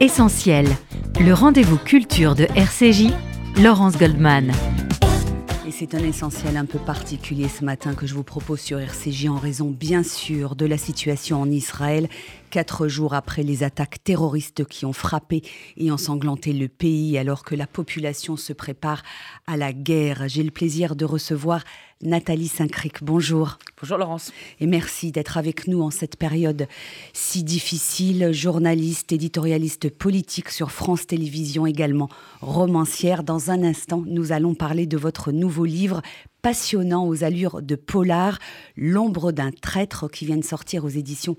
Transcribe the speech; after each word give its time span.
Essentiel, 0.00 0.66
le 1.20 1.32
rendez-vous 1.32 1.78
culture 1.78 2.34
de 2.34 2.48
RCJ, 2.56 3.12
Laurence 3.62 3.96
Goldman. 3.96 4.50
Et 5.66 5.70
c'est 5.70 5.94
un 5.94 6.02
essentiel 6.02 6.56
un 6.56 6.64
peu 6.64 6.80
particulier 6.80 7.46
ce 7.46 7.64
matin 7.64 7.94
que 7.94 8.04
je 8.04 8.14
vous 8.14 8.24
propose 8.24 8.58
sur 8.58 8.80
RCJ 8.80 9.28
en 9.28 9.36
raison 9.36 9.70
bien 9.70 10.02
sûr 10.02 10.56
de 10.56 10.66
la 10.66 10.78
situation 10.78 11.40
en 11.40 11.48
Israël 11.48 12.08
quatre 12.54 12.86
jours 12.86 13.14
après 13.14 13.42
les 13.42 13.64
attaques 13.64 14.04
terroristes 14.04 14.64
qui 14.64 14.86
ont 14.86 14.92
frappé 14.92 15.42
et 15.76 15.90
ensanglanté 15.90 16.52
le 16.52 16.68
pays 16.68 17.18
alors 17.18 17.42
que 17.42 17.56
la 17.56 17.66
population 17.66 18.36
se 18.36 18.52
prépare 18.52 19.02
à 19.48 19.56
la 19.56 19.72
guerre. 19.72 20.28
J'ai 20.28 20.44
le 20.44 20.52
plaisir 20.52 20.94
de 20.94 21.04
recevoir 21.04 21.64
Nathalie 22.00 22.46
Saint-Cric. 22.46 23.02
Bonjour. 23.02 23.58
Bonjour 23.80 23.98
Laurence. 23.98 24.30
Et 24.60 24.68
merci 24.68 25.10
d'être 25.10 25.36
avec 25.36 25.66
nous 25.66 25.82
en 25.82 25.90
cette 25.90 26.14
période 26.14 26.68
si 27.12 27.42
difficile. 27.42 28.30
Journaliste, 28.30 29.10
éditorialiste 29.10 29.90
politique 29.90 30.50
sur 30.50 30.70
France 30.70 31.08
Télévisions 31.08 31.66
également, 31.66 32.08
romancière. 32.40 33.24
Dans 33.24 33.50
un 33.50 33.64
instant, 33.64 34.04
nous 34.06 34.30
allons 34.30 34.54
parler 34.54 34.86
de 34.86 34.96
votre 34.96 35.32
nouveau 35.32 35.64
livre 35.64 36.02
passionnant 36.44 37.08
aux 37.08 37.24
allures 37.24 37.62
de 37.62 37.74
polar, 37.74 38.38
L'ombre 38.76 39.32
d'un 39.32 39.50
traître 39.50 40.10
qui 40.10 40.26
vient 40.26 40.36
de 40.36 40.44
sortir 40.44 40.84
aux 40.84 40.90
éditions 40.90 41.36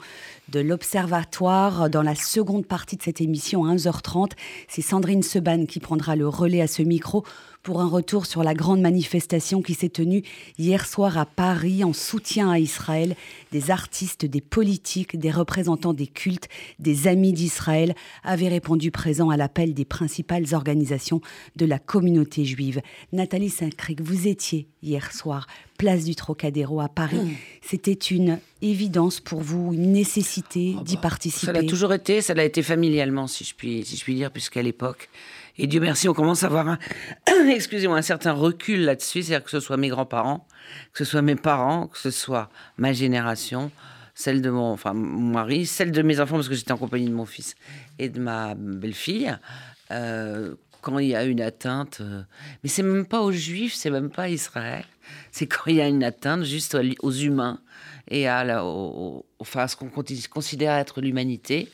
de 0.50 0.60
l'Observatoire. 0.60 1.92
Dans 1.92 2.02
la 2.02 2.16
seconde 2.16 2.66
partie 2.66 2.98
de 2.98 3.04
cette 3.04 3.22
émission, 3.22 3.66
à 3.66 3.76
11h30, 3.76 4.32
c'est 4.68 4.82
Sandrine 4.82 5.22
Seban 5.22 5.68
qui 5.68 5.80
prendra 5.80 6.16
le 6.16 6.28
relais 6.28 6.62
à 6.62 6.68
ce 6.68 6.82
micro 6.82 7.24
pour 7.66 7.82
un 7.82 7.88
retour 7.88 8.28
sur 8.28 8.44
la 8.44 8.54
grande 8.54 8.80
manifestation 8.80 9.64
qui 9.64 9.74
s'est 9.74 9.90
tenue 9.90 10.22
hier 10.60 10.86
soir 10.86 11.18
à 11.18 11.26
Paris 11.26 11.84
en 11.84 11.94
soutien 11.94 12.52
à 12.52 12.60
Israël. 12.60 13.16
Des 13.52 13.72
artistes, 13.72 14.24
des 14.24 14.40
politiques, 14.40 15.18
des 15.18 15.32
représentants 15.32 15.94
des 15.94 16.06
cultes, 16.06 16.48
des 16.78 17.08
amis 17.08 17.34
d'Israël 17.34 17.96
avaient 18.24 18.50
répondu 18.50 18.92
présent 18.92 19.32
à 19.32 19.36
l'appel 19.36 19.74
des 19.74 19.84
principales 19.84 20.54
organisations 20.54 21.22
de 21.56 21.66
la 21.66 21.80
communauté 21.80 22.46
juive. 22.46 22.82
Nathalie 23.12 23.50
Saint-Cric, 23.50 24.00
vous 24.00 24.28
étiez 24.28 24.68
hier 24.84 25.12
soir 25.12 25.48
place 25.80 26.06
du 26.06 26.16
Trocadéro 26.16 26.80
à 26.82 26.88
Paris. 26.88 27.18
Mmh. 27.18 27.36
C'était 27.62 27.94
une 27.94 28.40
évidence 28.62 29.20
pour 29.20 29.42
vous, 29.42 29.74
une 29.74 29.92
nécessité 29.92 30.76
oh 30.80 30.84
d'y 30.84 30.96
bah, 30.96 31.02
participer 31.02 31.48
Ça 31.48 31.52
l'a 31.52 31.64
toujours 31.64 31.94
été, 31.94 32.22
ça 32.22 32.34
l'a 32.34 32.46
été 32.46 32.62
familialement, 32.62 33.28
si 33.28 33.44
je 33.44 33.54
puis, 33.56 33.84
si 33.84 33.98
je 33.98 34.04
puis 34.04 34.16
dire, 34.16 34.32
puisqu'à 34.32 34.62
l'époque, 34.62 35.10
et 35.58 35.68
Dieu 35.68 35.80
merci, 35.80 36.10
on 36.10 36.14
commence 36.14 36.44
à 36.44 36.48
avoir 36.48 36.68
un, 36.68 36.80
excusez-moi, 37.50 37.98
un 37.98 38.02
certain 38.02 38.34
recul 38.34 38.82
là-dessus, 38.82 39.24
c'est-à-dire 39.24 39.44
que 39.44 39.52
ce 39.52 39.60
soit 39.60 39.78
mes 39.78 39.90
grands-parents, 39.90 40.48
que 40.94 41.04
ce 41.04 41.06
soit 41.06 41.22
mes 41.22 41.36
parents, 41.36 41.88
que 41.88 41.98
ce 41.98 42.12
soit 42.12 42.50
ma 42.78 42.92
génération, 42.92 43.72
celle 44.16 44.42
de 44.42 44.50
mon, 44.50 44.72
enfin, 44.72 44.94
mon 44.94 45.32
mari, 45.32 45.66
celle 45.66 45.92
de 45.92 46.02
mes 46.02 46.20
enfants, 46.20 46.36
parce 46.36 46.50
que 46.50 46.56
j'étais 46.56 46.72
en 46.72 46.78
compagnie 46.78 47.08
de 47.10 47.14
mon 47.14 47.26
fils 47.26 47.56
et 48.00 48.10
de 48.10 48.20
ma 48.20 48.56
belle-fille. 48.56 49.38
Euh, 49.92 50.56
quand 50.82 51.00
il 51.00 51.08
y 51.08 51.16
a 51.16 51.24
une 51.24 51.42
atteinte, 51.42 52.00
euh, 52.02 52.22
mais 52.64 52.70
c'est 52.70 52.84
même 52.84 53.06
pas 53.06 53.22
aux 53.22 53.32
juifs, 53.32 53.74
c'est 53.74 53.90
même 53.90 54.10
pas 54.10 54.24
à 54.24 54.30
Israël, 54.30 54.86
c'est 55.32 55.48
quand 55.48 55.64
il 55.68 55.78
y 55.78 55.82
a 55.82 55.88
une 55.88 56.04
atteinte 56.04 56.44
juste 56.44 56.78
aux 57.02 57.12
humains 57.12 57.60
et 58.10 58.28
à, 58.28 58.44
la, 58.44 58.64
enfin, 58.64 59.62
à 59.62 59.68
ce 59.68 59.76
qu'on 59.76 59.90
considère 59.90 60.76
être 60.76 61.02
l'humanité. 61.02 61.70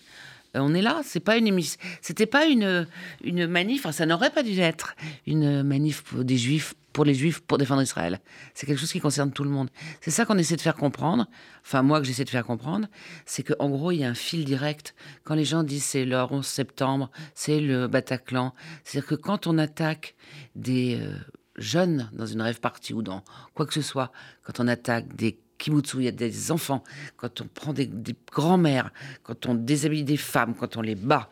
Euh, 0.56 0.60
on 0.62 0.74
est 0.74 0.82
là. 0.82 1.02
C'est 1.04 1.20
pas 1.20 1.38
une 1.38 1.48
émission. 1.48 1.80
C'était 2.02 2.26
pas 2.26 2.46
une 2.46 2.88
une 3.24 3.48
manif. 3.48 3.90
ça 3.92 4.06
n'aurait 4.06 4.32
pas 4.32 4.44
dû 4.44 4.60
être 4.60 4.96
une 5.26 5.64
manif 5.64 6.04
pour 6.04 6.24
des 6.24 6.38
juifs, 6.38 6.76
pour 6.94 7.06
les 7.06 7.14
juifs, 7.14 7.42
pour 7.42 7.58
défendre 7.58 7.82
Israël. 7.82 8.20
C'est 8.54 8.66
quelque 8.66 8.80
chose 8.80 8.92
qui 8.92 9.00
concerne 9.00 9.32
tout 9.32 9.44
le 9.44 9.50
monde. 9.50 9.70
C'est 10.02 10.12
ça 10.12 10.26
qu'on 10.26 10.38
essaie 10.38 10.56
de 10.56 10.62
faire 10.62 10.76
comprendre. 10.76 11.28
Enfin, 11.64 11.82
moi 11.84 12.00
que 12.00 12.06
j'essaie 12.06 12.26
de 12.26 12.30
faire 12.30 12.46
comprendre, 12.46 12.88
c'est 13.26 13.44
qu'en 13.44 13.70
gros, 13.70 13.92
il 13.92 13.98
y 13.98 14.04
a 14.04 14.10
un 14.10 14.16
fil 14.16 14.46
direct. 14.46 14.96
Quand 15.24 15.36
les 15.36 15.46
gens 15.46 15.64
disent 15.64 15.86
c'est 15.86 16.06
le 16.06 16.18
11 16.18 16.46
septembre, 16.46 17.10
c'est 17.34 17.60
le 17.60 17.88
Bataclan. 17.88 18.54
C'est-à-dire 18.84 19.10
que 19.10 19.16
quand 19.16 19.48
on 19.48 19.58
attaque 19.58 20.16
des 20.56 21.00
euh, 21.02 21.16
jeunes 21.58 22.10
dans 22.14 22.26
une 22.26 22.42
rêve 22.42 22.60
partie 22.60 22.94
ou 22.94 23.02
dans 23.02 23.24
quoi 23.54 23.66
que 23.66 23.74
ce 23.74 23.82
soit, 23.82 24.12
quand 24.44 24.60
on 24.60 24.68
attaque 24.68 25.16
des 25.16 25.40
kibbutz 25.62 25.94
il 25.94 26.04
y 26.04 26.08
a 26.08 26.12
des 26.12 26.52
enfants, 26.52 26.84
quand 27.18 27.42
on 27.42 27.48
prend 27.48 27.74
des, 27.74 27.90
grands-mères, 28.32 28.92
quand 29.24 29.46
on 29.46 29.54
déshabille 29.54 30.04
des 30.04 30.18
femmes, 30.18 30.56
quand 30.56 30.76
on 30.78 30.82
les 30.82 30.96
bat, 30.96 31.30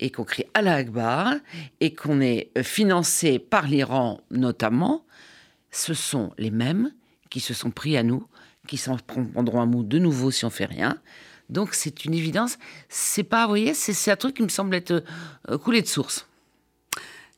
et 0.00 0.10
qu'on 0.10 0.24
crie 0.24 0.44
Allah 0.54 0.74
Akbar, 0.74 1.34
et 1.80 1.94
qu'on 1.94 2.20
est 2.20 2.50
financé 2.62 3.38
par 3.38 3.66
l'Iran 3.66 4.20
notamment, 4.30 5.04
ce 5.70 5.94
sont 5.94 6.32
les 6.38 6.50
mêmes 6.50 6.92
qui 7.30 7.40
se 7.40 7.54
sont 7.54 7.70
pris 7.70 7.96
à 7.96 8.02
nous, 8.02 8.26
qui 8.66 8.76
s'en 8.76 8.96
prendront 8.96 9.62
à 9.62 9.66
nous 9.66 9.82
de 9.82 9.98
nouveau 9.98 10.30
si 10.30 10.44
on 10.44 10.50
fait 10.50 10.66
rien. 10.66 10.98
Donc 11.48 11.74
c'est 11.74 12.04
une 12.04 12.14
évidence. 12.14 12.58
C'est 12.88 13.22
pas, 13.22 13.44
vous 13.44 13.50
voyez, 13.50 13.74
c'est 13.74 14.10
un 14.10 14.16
truc 14.16 14.36
qui 14.36 14.42
me 14.42 14.48
semble 14.48 14.74
être 14.74 15.02
euh, 15.48 15.58
coulé 15.58 15.80
de 15.80 15.86
source. 15.86 16.27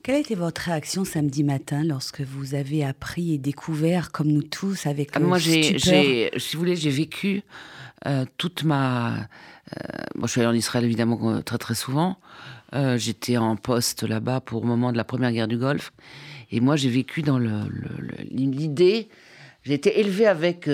Quelle 0.02 0.14
a 0.14 0.18
été 0.18 0.34
votre 0.34 0.62
réaction 0.62 1.04
samedi 1.04 1.44
matin 1.44 1.84
lorsque 1.84 2.22
vous 2.22 2.54
avez 2.54 2.84
appris 2.84 3.34
et 3.34 3.38
découvert, 3.38 4.12
comme 4.12 4.28
nous 4.28 4.42
tous, 4.42 4.86
avec 4.86 5.10
ah, 5.14 5.20
Moi, 5.20 5.38
j'ai, 5.38 5.78
si 5.78 6.54
vous 6.54 6.58
voulez, 6.58 6.76
j'ai 6.76 6.90
vécu 6.90 7.42
euh, 8.06 8.24
toute 8.38 8.64
ma... 8.64 9.10
moi, 10.14 10.24
euh, 10.24 10.26
je 10.26 10.26
suis 10.28 10.40
allé 10.40 10.48
en 10.48 10.54
Israël, 10.54 10.84
évidemment, 10.84 11.42
très 11.42 11.58
très 11.58 11.74
souvent. 11.74 12.16
Euh, 12.74 12.96
j'étais 12.96 13.36
en 13.36 13.56
poste 13.56 14.02
là-bas 14.02 14.40
pour 14.40 14.62
au 14.62 14.66
moment 14.66 14.90
de 14.90 14.96
la 14.96 15.04
première 15.04 15.32
guerre 15.32 15.48
du 15.48 15.58
Golfe. 15.58 15.92
Et 16.50 16.60
moi, 16.60 16.76
j'ai 16.76 16.90
vécu 16.90 17.22
dans 17.22 17.38
l'idée... 17.38 19.08
J'ai 19.70 19.76
été 19.76 20.00
élevé 20.00 20.26
avec 20.26 20.68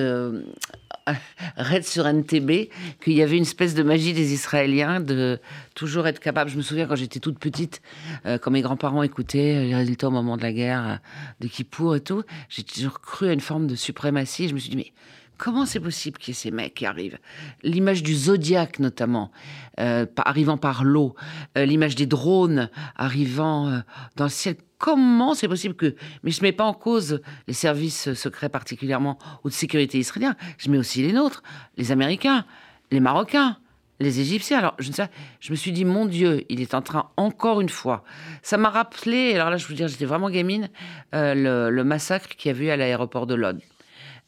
Red 1.58 1.84
sur 1.84 2.06
NTB 2.06 2.70
qu'il 3.04 3.12
y 3.12 3.22
avait 3.22 3.36
une 3.36 3.42
espèce 3.42 3.74
de 3.74 3.82
magie 3.82 4.14
des 4.14 4.32
Israéliens 4.32 5.00
de 5.00 5.38
toujours 5.74 6.06
être 6.06 6.18
capable. 6.18 6.48
Je 6.48 6.56
me 6.56 6.62
souviens 6.62 6.86
quand 6.86 6.96
j'étais 6.96 7.20
toute 7.20 7.38
petite, 7.38 7.82
euh, 8.24 8.38
quand 8.38 8.50
mes 8.50 8.62
grands-parents 8.62 9.02
écoutaient 9.02 9.66
les 9.66 9.74
résultats 9.74 10.08
au 10.08 10.12
moment 10.12 10.38
de 10.38 10.42
la 10.42 10.54
guerre 10.54 10.88
euh, 10.88 10.96
de 11.40 11.46
Kippour 11.46 11.96
et 11.96 12.00
tout, 12.00 12.22
j'ai 12.48 12.62
toujours 12.62 13.02
cru 13.02 13.28
à 13.28 13.34
une 13.34 13.40
forme 13.40 13.66
de 13.66 13.74
suprématie. 13.74 14.48
Je 14.48 14.54
me 14.54 14.58
suis 14.58 14.70
dit, 14.70 14.76
mais 14.78 14.92
comment 15.36 15.66
c'est 15.66 15.78
possible 15.78 16.16
qu'il 16.16 16.32
y 16.32 16.34
ait 16.34 16.40
ces 16.40 16.50
mecs 16.50 16.72
qui 16.72 16.86
arrivent? 16.86 17.18
L'image 17.64 18.02
du 18.02 18.14
zodiaque 18.14 18.78
notamment, 18.78 19.30
euh, 19.78 20.06
arrivant 20.16 20.56
par 20.56 20.84
l'eau, 20.84 21.14
l'image 21.54 21.96
des 21.96 22.06
drones 22.06 22.70
arrivant 22.96 23.82
dans 24.16 24.24
le 24.24 24.30
ciel 24.30 24.56
comment 24.78 25.34
c'est 25.34 25.48
possible 25.48 25.74
que. 25.74 25.94
Mais 26.22 26.30
je 26.30 26.40
ne 26.40 26.42
mets 26.42 26.52
pas 26.52 26.64
en 26.64 26.74
cause 26.74 27.20
les 27.46 27.54
services 27.54 28.12
secrets 28.14 28.48
particulièrement 28.48 29.18
ou 29.44 29.48
de 29.48 29.54
sécurité 29.54 29.98
israéliens, 29.98 30.36
je 30.58 30.70
mets 30.70 30.78
aussi 30.78 31.02
les 31.02 31.12
nôtres, 31.12 31.42
les 31.76 31.92
Américains, 31.92 32.44
les 32.90 33.00
Marocains, 33.00 33.58
les 34.00 34.20
Égyptiens. 34.20 34.58
Alors, 34.58 34.74
je, 34.78 34.88
ne 34.88 34.94
sais, 34.94 35.08
je 35.40 35.50
me 35.50 35.56
suis 35.56 35.72
dit, 35.72 35.84
mon 35.84 36.06
Dieu, 36.06 36.44
il 36.48 36.60
est 36.60 36.74
en 36.74 36.82
train, 36.82 37.10
encore 37.16 37.60
une 37.60 37.68
fois. 37.68 38.04
Ça 38.42 38.56
m'a 38.56 38.70
rappelé, 38.70 39.34
alors 39.34 39.50
là, 39.50 39.56
je 39.56 39.66
vous 39.66 39.74
dire, 39.74 39.88
j'étais 39.88 40.04
vraiment 40.04 40.30
gamine, 40.30 40.68
euh, 41.14 41.70
le, 41.70 41.84
massacre 41.84 42.28
qu'il 42.36 42.52
y 42.52 42.54
a 42.54 42.58
eu 42.58 42.70
à 42.70 42.76
l'aéroport 42.76 43.26
de 43.26 43.34
Lod. 43.34 43.60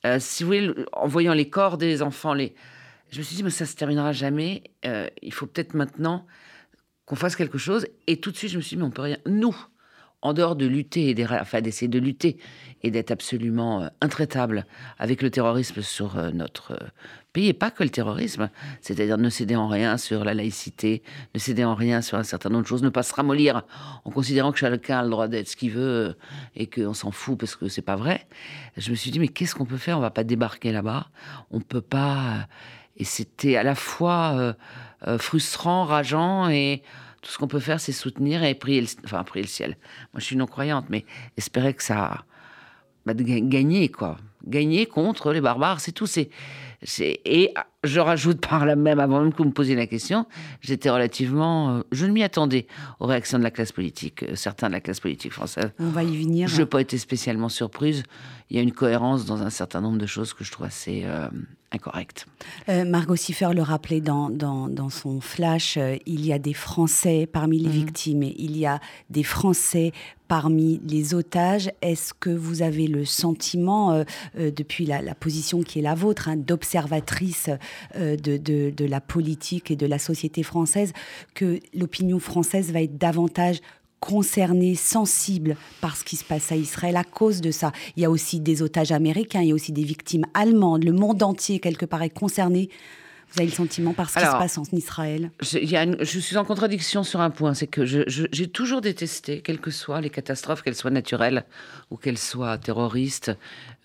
Euh, 0.07 0.19
si 0.21 0.43
vous 0.43 0.49
voulez, 0.49 0.75
en 0.93 1.07
voyant 1.07 1.35
les 1.35 1.51
corps 1.51 1.77
des 1.77 2.03
enfants, 2.03 2.35
les... 2.35 2.55
je 3.11 3.19
me 3.19 3.23
suis 3.23 3.37
dit, 3.37 3.43
mais 3.43 3.51
ça 3.51 3.67
se 3.67 3.77
terminera 3.77 4.13
jamais. 4.13 4.63
Euh, 4.85 5.09
il 5.23 5.33
faut 5.33 5.47
peut-être 5.47 5.75
maintenant 5.75 6.27
qu'on 7.05 7.17
fasse 7.17 7.37
quelque 7.37 7.59
chose. 7.59 7.87
Et 8.07 8.21
tout 8.21 8.31
de 8.31 8.37
suite, 8.37 8.51
je 8.51 8.57
me 8.57 8.63
suis 8.63 8.77
dit, 8.77 8.81
mais 8.81 8.87
on 8.87 8.91
peut 8.91 9.03
rien. 9.03 9.19
Nous, 9.27 9.57
en 10.21 10.33
dehors 10.33 10.57
de 10.57 10.67
lutter, 10.67 11.11
et 11.11 11.27
enfin 11.27 11.61
d'essayer 11.61 11.89
de 11.89 11.99
lutter 11.99 12.39
et 12.83 12.91
d'être 12.91 13.11
absolument 13.11 13.83
euh, 13.83 13.89
intraitable 14.01 14.67
avec 14.99 15.23
le 15.23 15.31
terrorisme 15.31 15.81
sur 15.81 16.19
euh, 16.19 16.31
notre 16.33 16.73
euh, 16.73 16.89
pays, 17.33 17.49
et 17.49 17.53
pas 17.53 17.71
que 17.71 17.85
le 17.85 17.91
terrorisme, 17.91 18.51
c'est-à-dire 18.81 19.17
ne 19.17 19.29
céder 19.31 19.55
en 19.55 19.69
rien 19.69 19.97
sur 19.97 20.25
la 20.25 20.35
laïcité, 20.35 21.03
ne 21.35 21.39
céder 21.39 21.65
en 21.65 21.75
rien 21.75 22.03
sur 22.03 22.19
un 22.19 22.25
certain 22.25 22.51
nombre 22.51 22.63
de 22.63 22.69
choses, 22.69 22.83
ne 22.83 22.89
pas 22.89 23.05
se 23.05 23.15
ramollir 23.15 23.63
en 24.05 24.11
considérant 24.11 24.51
que 24.51 24.59
chacun 24.59 24.99
a 24.99 25.03
le 25.05 25.11
droit 25.11 25.29
d'être 25.29 25.49
ce 25.49 25.57
qu'il 25.57 25.71
veut 25.71 26.17
et 26.57 26.67
qu'on 26.67 26.95
s'en 26.95 27.13
fout 27.13 27.39
parce 27.39 27.55
que 27.55 27.69
c'est 27.69 27.83
pas 27.83 27.97
vrai. 27.97 28.27
Je 28.77 28.91
me 28.91 28.97
suis 28.97 29.11
dit, 29.13 29.21
mais 29.21 29.29
qu'est-ce 29.29 29.55
qu'on 29.55 29.67
peut 29.67 29.77
faire? 29.77 29.99
On 29.99 30.03
va 30.03 30.11
pas 30.11 30.25
débarquer 30.25 30.73
là-bas, 30.73 31.09
on 31.51 31.61
peut 31.61 31.81
pas. 31.81 32.49
Et 32.97 33.05
c'était 33.05 33.57
à 33.57 33.63
la 33.63 33.77
fois 33.77 34.57
frustrant, 35.19 35.85
rageant 35.85 36.49
et 36.49 36.83
tout 37.23 37.31
ce 37.31 37.39
qu'on 37.39 37.49
peut 37.49 37.61
faire, 37.61 37.81
c'est 37.81 37.93
soutenir 37.93 38.43
et 38.45 38.55
prier 38.55 38.81
le, 38.81 38.87
enfin, 39.05 39.25
prier 39.25 39.43
le 39.43 39.49
ciel. 39.49 39.77
Moi, 40.13 40.21
je 40.21 40.25
suis 40.25 40.37
non-croyante, 40.37 40.87
mais 40.89 41.05
espérer 41.37 41.75
que 41.75 41.83
ça. 41.83 42.25
Bah, 43.07 43.15
gagner, 43.15 43.89
quoi. 43.89 44.19
Gagner 44.47 44.87
contre 44.87 45.33
les 45.33 45.41
barbares, 45.41 45.81
c'est 45.81 45.93
tout. 45.93 46.07
C'est, 46.07 46.31
et 47.25 47.53
je 47.83 47.99
rajoute 47.99 48.47
par 48.47 48.65
là 48.65 48.77
même, 48.77 49.01
avant 49.01 49.21
même 49.21 49.33
que 49.33 49.39
vous 49.39 49.47
me 49.49 49.53
posiez 49.53 49.75
la 49.75 49.87
question, 49.87 50.27
j'étais 50.61 50.91
relativement. 50.91 51.79
Euh, 51.79 51.83
je 51.91 52.07
ne 52.07 52.13
m'y 52.13 52.23
attendais 52.23 52.67
aux 53.01 53.07
réactions 53.07 53.39
de 53.39 53.43
la 53.43 53.51
classe 53.51 53.73
politique, 53.73 54.23
euh, 54.23 54.37
certains 54.37 54.69
de 54.69 54.75
la 54.75 54.81
classe 54.81 55.01
politique 55.01 55.33
française. 55.33 55.73
On 55.81 55.89
va 55.89 56.05
y 56.05 56.17
venir. 56.23 56.49
Je 56.49 56.59
n'ai 56.59 56.67
pas 56.67 56.81
été 56.81 56.99
spécialement 56.99 57.49
surprise. 57.49 58.05
Il 58.51 58.57
y 58.57 58.61
a 58.61 58.63
une 58.63 58.73
cohérence 58.73 59.25
dans 59.25 59.43
un 59.43 59.51
certain 59.51 59.81
nombre 59.81 59.99
de 59.99 60.07
choses 60.07 60.35
que 60.35 60.45
je 60.45 60.53
trouve 60.53 60.67
assez. 60.67 61.03
Euh, 61.05 61.29
incorrect. 61.73 62.27
Euh, 62.69 62.85
Margot 62.85 63.17
Siffer 63.17 63.51
le 63.55 63.63
rappelait 63.63 64.01
dans, 64.01 64.31
dans, 64.31 64.91
son 64.91 65.21
flash, 65.21 65.77
euh, 65.77 65.97
il 66.07 66.25
y 66.25 66.33
a 66.33 66.39
des 66.39 66.55
Français 66.55 67.29
parmi 67.31 67.59
les 67.59 67.69
mhm. 67.69 67.75
victimes, 67.75 68.23
il 68.23 68.57
y 68.57 68.67
a 68.67 68.81
des 69.11 69.23
Français 69.23 69.93
parmi 70.29 70.81
les 70.87 71.15
otages. 71.15 71.71
Est-ce 71.83 72.13
que 72.15 72.31
vous 72.31 72.63
avez 72.63 72.87
le 72.87 73.05
sentiment, 73.05 73.93
euh, 73.93 74.05
depuis 74.35 74.87
la, 74.87 75.15
position 75.15 75.63
qui 75.63 75.79
est 75.79 75.83
la 75.83 75.95
vôtre, 75.95 76.29
hein, 76.29 76.37
d'observatrice 76.37 77.51
de, 77.95 78.17
de, 78.17 78.71
de 78.71 78.85
la 78.85 79.01
politique 79.01 79.71
et 79.71 79.77
de 79.77 79.87
la 79.87 79.99
société 79.99 80.43
française 80.43 80.93
que 81.35 81.61
l'opinion 81.75 82.19
française 82.19 82.73
va 82.73 82.83
être 82.83 82.99
davantage 82.99 83.61
concernés, 84.01 84.75
sensibles 84.75 85.57
par 85.81 85.97
ce 85.97 86.05
qui 86.05 86.17
se 86.17 86.25
passe 86.25 86.53
à 86.53 86.57
Israël 86.57 86.97
à 86.97 87.05
cause 87.05 87.41
de 87.41 87.51
ça. 87.51 87.73
Il 87.97 88.03
y 88.03 88.07
a 88.07 88.11
aussi 88.11 88.41
des 88.41 88.63
otages 88.63 88.93
américains, 88.93 89.41
il 89.43 89.49
y 89.49 89.53
a 89.53 89.55
aussi 89.55 89.73
des 89.73 89.85
victimes 89.85 90.25
allemandes. 90.35 90.85
Le 90.85 90.93
monde 90.93 91.23
entier, 91.23 91.59
quelque 91.59 91.87
part, 91.87 92.03
est 92.03 92.11
concerné. 92.11 92.69
Vous 93.31 93.43
avez 93.43 93.51
le 93.51 93.55
sentiment 93.55 93.93
par 93.93 94.09
ce 94.09 94.15
qui 94.15 94.25
se 94.25 94.31
passe 94.31 94.57
en 94.57 94.63
Israël? 94.73 95.31
je, 95.43 95.59
je, 96.01 96.19
suis 96.19 96.39
en 96.39 96.47
contradiction 96.47 97.03
sur 97.03 97.21
un 97.21 97.29
point, 97.29 97.53
c'est 97.53 97.67
que 97.67 97.85
j'ai 97.85 98.47
toujours 98.49 98.81
détesté, 98.81 99.43
quelles 99.43 99.61
que 99.61 99.71
soient 99.71 100.01
les 100.01 100.09
catastrophes, 100.09 100.63
qu'elles 100.63 100.75
soient 100.75 100.91
naturelles 100.91 101.45
ou 101.91 101.97
qu'elles 101.97 102.17
soient 102.17 102.57
terroristes, 102.57 103.37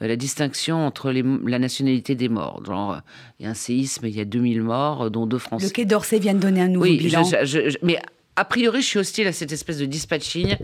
euh, 0.01 0.07
la 0.07 0.15
distinction 0.15 0.85
entre 0.85 1.11
les, 1.11 1.25
la 1.45 1.59
nationalité 1.59 2.15
des 2.15 2.29
morts. 2.29 2.63
Genre, 2.65 3.01
il 3.39 3.43
y 3.43 3.45
a 3.45 3.51
un 3.51 3.53
séisme, 3.53 4.05
il 4.05 4.15
y 4.15 4.21
a 4.21 4.25
2000 4.25 4.61
morts, 4.61 5.11
dont 5.11 5.25
deux 5.25 5.39
Français. 5.39 5.65
Le 5.65 5.71
Quai 5.71 5.83
d'Orsay 5.83 6.19
vient 6.19 6.35
de 6.35 6.39
donner 6.39 6.61
un 6.61 6.69
nouveau 6.69 6.85
oui, 6.85 6.97
bilan. 6.97 7.23
mais 7.81 7.99
a 8.35 8.45
priori, 8.45 8.81
je 8.81 8.87
suis 8.87 8.99
hostile 8.99 9.27
à 9.27 9.33
cette 9.33 9.51
espèce 9.51 9.77
de 9.77 9.85
dispatching 9.85 10.57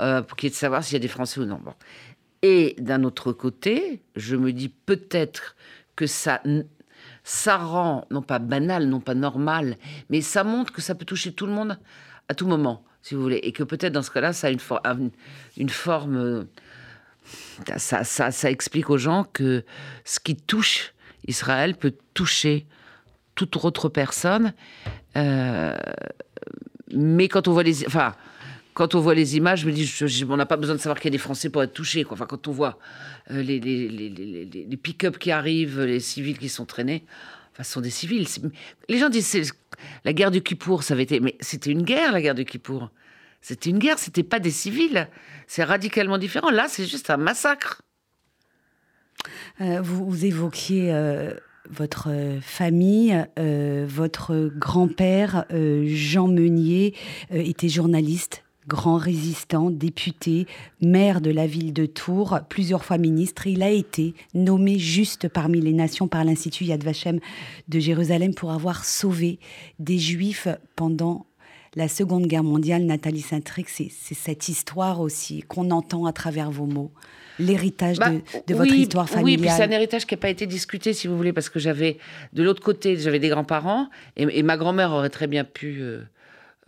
euh, 0.00 0.22
qui 0.36 0.46
est 0.46 0.50
de 0.50 0.54
savoir 0.54 0.84
s'il 0.84 0.94
y 0.94 0.96
a 0.96 1.00
des 1.00 1.08
Français 1.08 1.40
ou 1.40 1.44
non. 1.44 1.60
Et 2.42 2.76
d'un 2.78 3.02
autre 3.02 3.32
côté, 3.32 4.02
je 4.14 4.36
me 4.36 4.52
dis 4.52 4.68
peut-être 4.68 5.56
que 5.96 6.06
ça, 6.06 6.42
ça 7.24 7.56
rend, 7.56 8.06
non 8.10 8.22
pas 8.22 8.38
banal, 8.38 8.86
non 8.86 9.00
pas 9.00 9.14
normal, 9.14 9.76
mais 10.10 10.20
ça 10.20 10.44
montre 10.44 10.72
que 10.72 10.82
ça 10.82 10.94
peut 10.94 11.04
toucher 11.04 11.32
tout 11.32 11.46
le 11.46 11.52
monde 11.52 11.78
à 12.28 12.34
tout 12.34 12.46
moment, 12.46 12.84
si 13.02 13.14
vous 13.14 13.22
voulez. 13.22 13.40
Et 13.42 13.52
que 13.52 13.64
peut-être 13.64 13.92
dans 13.92 14.02
ce 14.02 14.10
cas-là, 14.10 14.32
ça 14.32 14.48
a 14.48 14.50
une, 14.50 14.60
forme. 15.68 16.16
Euh, 16.16 16.44
ça, 17.76 18.04
ça, 18.04 18.30
ça, 18.30 18.50
explique 18.50 18.90
aux 18.90 18.98
gens 18.98 19.24
que 19.24 19.64
ce 20.04 20.20
qui 20.20 20.36
touche 20.36 20.94
Israël 21.26 21.76
peut 21.76 21.94
toucher 22.14 22.66
toute 23.34 23.56
autre 23.64 23.88
personne. 23.88 24.52
Euh, 25.16 25.76
mais 26.92 27.28
quand 27.28 27.48
on 27.48 27.52
voit 27.52 27.62
les, 27.62 27.86
enfin, 27.86 28.14
quand 28.74 28.94
on 28.94 29.00
voit 29.00 29.14
les 29.14 29.36
images, 29.36 29.66
on 29.66 30.36
n'a 30.36 30.46
pas 30.46 30.56
besoin 30.56 30.76
de 30.76 30.80
savoir 30.80 31.00
qu'il 31.00 31.08
y 31.08 31.12
a 31.14 31.16
des 31.16 31.18
Français 31.18 31.48
pour 31.48 31.62
être 31.62 31.72
touchés. 31.72 32.06
Enfin, 32.10 32.26
quand 32.26 32.46
on 32.46 32.52
voit 32.52 32.78
euh, 33.30 33.42
les, 33.42 33.58
les, 33.58 33.88
les, 33.88 34.46
les 34.68 34.76
pick-up 34.76 35.18
qui 35.18 35.30
arrivent, 35.30 35.80
les 35.80 36.00
civils 36.00 36.38
qui 36.38 36.48
sont 36.48 36.66
traînés, 36.66 37.04
enfin, 37.52 37.62
ce 37.62 37.72
sont 37.72 37.80
des 37.80 37.90
civils. 37.90 38.26
Les 38.88 38.98
gens 38.98 39.08
disent, 39.08 39.52
la 40.04 40.12
guerre 40.12 40.30
du 40.30 40.42
Kippour, 40.42 40.82
ça 40.82 40.94
avait 40.94 41.04
été, 41.04 41.20
mais 41.20 41.36
c'était 41.40 41.70
une 41.70 41.84
guerre, 41.84 42.12
la 42.12 42.20
guerre 42.20 42.34
du 42.34 42.44
Kippour. 42.44 42.90
C'était 43.40 43.70
une 43.70 43.78
guerre, 43.78 43.98
c'était 43.98 44.22
pas 44.22 44.40
des 44.40 44.50
civils. 44.50 45.08
C'est 45.46 45.64
radicalement 45.64 46.18
différent. 46.18 46.50
Là, 46.50 46.66
c'est 46.68 46.84
juste 46.84 47.10
un 47.10 47.16
massacre. 47.16 47.82
Euh, 49.60 49.80
vous, 49.80 50.04
vous, 50.04 50.24
évoquiez 50.24 50.92
euh, 50.92 51.32
votre 51.70 52.08
euh, 52.10 52.40
famille, 52.40 53.24
euh, 53.38 53.86
votre 53.88 54.50
grand-père, 54.56 55.44
euh, 55.52 55.84
Jean 55.86 56.28
Meunier, 56.28 56.94
était 57.30 57.68
journaliste, 57.68 58.44
grand 58.68 58.96
résistant, 58.96 59.70
député, 59.70 60.46
maire 60.80 61.20
de 61.20 61.30
la 61.30 61.46
ville 61.46 61.72
de 61.72 61.86
Tours, 61.86 62.38
plusieurs 62.48 62.84
fois 62.84 62.98
ministre. 62.98 63.46
Il 63.46 63.62
a 63.62 63.70
été 63.70 64.14
nommé 64.34 64.78
juste 64.78 65.28
parmi 65.28 65.60
les 65.60 65.72
nations 65.72 66.08
par 66.08 66.24
l'Institut 66.24 66.64
Yad 66.64 66.82
Vashem 66.82 67.20
de 67.68 67.78
Jérusalem 67.78 68.34
pour 68.34 68.52
avoir 68.52 68.84
sauvé 68.84 69.38
des 69.78 69.98
Juifs 69.98 70.48
pendant 70.74 71.26
la 71.74 71.88
Seconde 71.88 72.26
Guerre 72.26 72.44
mondiale. 72.44 72.84
Nathalie 72.84 73.20
Saint-Trix, 73.20 73.66
c'est 73.68 74.14
cette 74.14 74.48
histoire 74.48 75.00
aussi 75.00 75.42
qu'on 75.42 75.70
entend 75.70 76.06
à 76.06 76.12
travers 76.12 76.50
vos 76.50 76.66
mots 76.66 76.92
l'héritage 77.38 77.98
bah, 77.98 78.10
de, 78.46 78.54
votre 78.54 78.72
histoire 78.72 79.08
familiale. 79.08 79.40
Oui, 79.40 79.46
puis 79.46 79.50
c'est 79.50 79.62
un 79.62 79.70
héritage 79.70 80.06
qui 80.06 80.14
n'a 80.14 80.20
pas 80.20 80.28
été 80.28 80.46
discuté, 80.46 80.92
si 80.92 81.06
vous 81.06 81.16
voulez, 81.16 81.32
parce 81.32 81.48
que 81.48 81.58
j'avais, 81.58 81.98
de 82.32 82.42
l'autre 82.42 82.62
côté, 82.62 82.96
j'avais 82.96 83.18
des 83.18 83.28
grands-parents, 83.28 83.88
et, 84.16 84.42
ma 84.42 84.56
grand-mère 84.56 84.92
aurait 84.92 85.10
très 85.10 85.26
bien 85.26 85.44
pu 85.44 85.80
euh, 85.80 86.00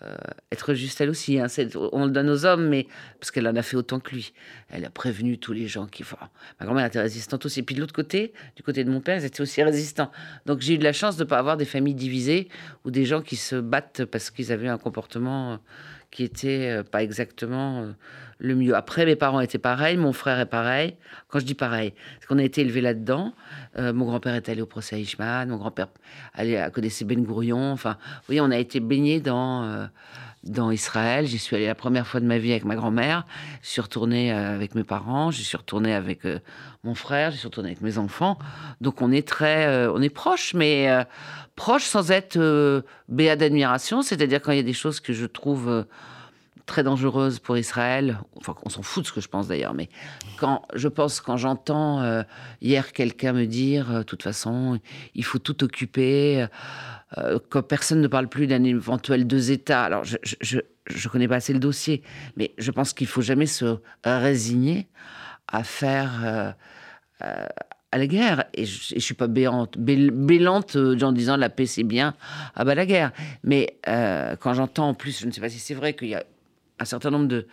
euh, 0.05 0.15
être 0.53 0.75
juste 0.75 1.01
elle 1.01 1.11
aussi. 1.11 1.41
Hein. 1.41 1.47
on 1.93 2.05
le 2.05 2.13
donne 2.13 2.31
aux 2.31 2.45
hommes, 2.45 2.69
mais 2.69 2.87
parce 3.19 3.33
qu'elle 3.33 3.49
en 3.49 3.57
a 3.57 3.63
fait 3.63 3.77
autant 3.77 3.99
que 3.99 4.15
lui. 4.15 4.33
Elle 4.71 4.85
a 4.85 4.91
prévenu 4.91 5.39
tous 5.39 5.53
les 5.53 5.67
gens 5.67 5.87
qui. 5.87 6.05
Enfin, 6.05 6.29
ma 6.61 6.67
grand-mère 6.67 6.87
était 6.87 7.01
résistante 7.01 7.45
aussi. 7.45 7.61
Et 7.61 7.63
puis 7.65 7.75
de 7.75 7.81
l'autre 7.81 7.95
côté, 7.95 8.33
du 8.55 8.63
côté 8.63 8.85
de 8.85 8.91
mon 8.91 9.01
père, 9.01 9.19
ils 9.19 9.25
étaient 9.25 9.41
aussi 9.41 9.61
résistants. 9.63 10.13
Donc 10.47 10.61
j'ai 10.61 10.75
eu 10.75 10.79
de 10.79 10.85
la 10.85 10.93
chance 10.93 11.17
de 11.17 11.25
ne 11.25 11.29
pas 11.29 11.39
avoir 11.39 11.57
des 11.57 11.65
familles 11.65 11.95
divisées 11.95 12.49
ou 12.85 12.93
des 12.93 13.07
gens 13.07 13.23
qui 13.23 13.35
se 13.35 13.57
battent 13.57 14.05
parce 14.05 14.31
qu'ils 14.31 14.53
avaient 14.53 14.69
un 14.69 14.79
comportement 14.79 15.59
qui 16.13 16.23
était 16.23 16.79
euh, 16.79 16.83
pas 16.85 17.03
exactement 17.03 17.93
le 18.39 18.55
mieux. 18.55 18.75
Après, 18.75 19.05
mes 19.05 19.17
parents 19.17 19.41
étaient 19.41 19.59
pareils, 19.59 19.97
mon 19.97 20.13
frère 20.13 20.39
est 20.39 20.47
pareil. 20.47 20.97
Quand 21.29 21.41
je 21.41 21.45
dis 21.45 21.55
pareil, 21.55 21.93
c'est 22.21 22.27
qu'on 22.27 22.39
a 22.39 22.43
été 22.43 22.61
élevés 22.61 22.81
là-dedans. 22.81 23.35
Euh, 23.77 23.93
mon 23.93 24.07
grand-père 24.07 24.35
est 24.35 24.49
allé 24.49 24.63
au 24.63 24.67
procès 24.67 25.05
à 25.19 25.47
mon 25.47 25.57
grand-père 25.57 25.89
connaissait 26.73 27.05
Ben 27.05 27.23
Gourion. 27.23 27.73
Enfin, 27.73 27.97
vous 28.01 28.27
voyez, 28.27 28.41
on 28.41 28.51
a 28.51 28.57
été 28.57 28.79
baignés 28.81 29.21
dans, 29.21 29.65
euh, 29.65 29.87
dans 30.45 30.71
Israël. 30.71 31.27
J'y 31.27 31.39
suis 31.39 31.57
allé 31.57 31.67
la 31.67 31.75
première 31.75 32.07
fois 32.07 32.21
de 32.21 32.27
ma 32.27 32.39
vie 32.39 32.53
avec 32.53 32.65
ma 32.65 32.77
grand-mère. 32.77 33.25
Je 33.63 33.69
suis 33.69 33.81
retourné 33.81 34.33
euh, 34.33 34.55
avec 34.55 34.75
mes 34.77 34.85
parents. 34.85 35.33
Je 35.33 35.43
suis 35.43 35.57
retourné 35.57 35.93
avec 35.93 36.21
mon 36.85 36.95
frère. 36.95 37.33
Je 37.33 37.39
suis 37.39 37.47
retourné 37.47 37.71
avec 37.71 37.81
mes 37.81 37.99
enfants. 37.99 38.39
Donc, 38.81 39.03
on 39.03 39.11
est 39.11 39.27
très, 39.27 39.87
on 39.89 40.01
est 40.01 40.11
proches, 40.11 40.55
mais 40.55 40.89
proches 41.57 41.85
sans 41.85 42.13
être 42.13 42.85
béat 43.09 43.35
d'admiration. 43.35 44.03
C'est-à-dire 44.03 44.41
quand 44.41 44.53
il 44.53 44.59
y 44.59 44.61
a 44.61 44.65
des 44.65 44.73
choses 44.73 45.01
que 45.01 45.13
je 45.13 45.27
trouve 45.27 45.85
très 46.69 46.85
dangereuse 46.85 47.41
pour 47.41 47.59
Israël. 47.59 48.21
Enfin, 48.37 48.55
on 48.65 48.69
s'en 48.69 48.83
fout 48.83 49.03
de 49.03 49.09
ce 49.09 49.13
que 49.13 49.21
je 49.21 49.27
pense 49.27 49.49
d'ailleurs, 49.49 49.75
mais 49.75 49.89
quand 50.37 50.63
je 50.75 50.87
pense, 50.87 51.21
quand 51.21 51.37
j'entends 51.37 52.01
euh, 52.03 52.23
hier 52.61 52.93
quelqu'un 52.93 53.33
me 53.33 53.47
dire, 53.47 53.91
euh, 53.91 53.99
de 53.99 54.03
toute 54.05 54.23
façon, 54.23 54.79
il 55.17 55.25
faut 55.25 55.41
tout 55.41 55.65
occuper, 55.65 56.47
euh, 57.17 57.39
que 57.51 57.59
personne 57.59 58.01
ne 58.01 58.07
parle 58.07 58.29
plus 58.29 58.47
d'un 58.47 58.63
éventuel 58.63 59.27
deux 59.27 59.51
États. 59.51 59.83
Alors, 59.83 60.05
je, 60.05 60.17
je, 60.23 61.09
connais 61.09 61.27
pas 61.27 61.37
assez 61.37 61.55
le 61.55 61.59
dossier, 61.59 62.03
mais 62.37 62.53
je 62.59 62.71
pense 62.71 62.93
qu'il 62.93 63.09
faut 63.09 63.23
jamais 63.23 63.47
se 63.47 63.79
résigner 64.05 64.89
à 65.49 65.65
faire 65.65 66.55
à 67.21 67.99
la 67.99 68.07
guerre. 68.07 68.45
Et 68.53 68.67
je, 68.67 68.95
ne 68.95 69.01
suis 69.01 69.15
pas 69.15 69.27
béante, 69.27 69.79
bélante 69.79 70.77
en 70.77 71.13
disant 71.13 71.37
la 71.37 71.49
paix 71.49 71.67
c'est 71.67 71.83
bien, 71.83 72.15
ah 72.55 72.65
bah 72.65 72.75
la 72.75 72.85
guerre. 72.85 73.13
Mais 73.43 73.81
quand 73.85 74.53
j'entends 74.53 74.89
en 74.91 74.95
plus, 74.95 75.19
je 75.21 75.27
ne 75.27 75.33
sais 75.33 75.41
pas 75.41 75.49
si 75.49 75.59
c'est 75.59 75.75
vrai 75.75 75.95
qu'il 75.95 76.09
y 76.09 76.15
a 76.15 76.25
un 76.79 76.85
certain 76.85 77.11
nombre 77.11 77.45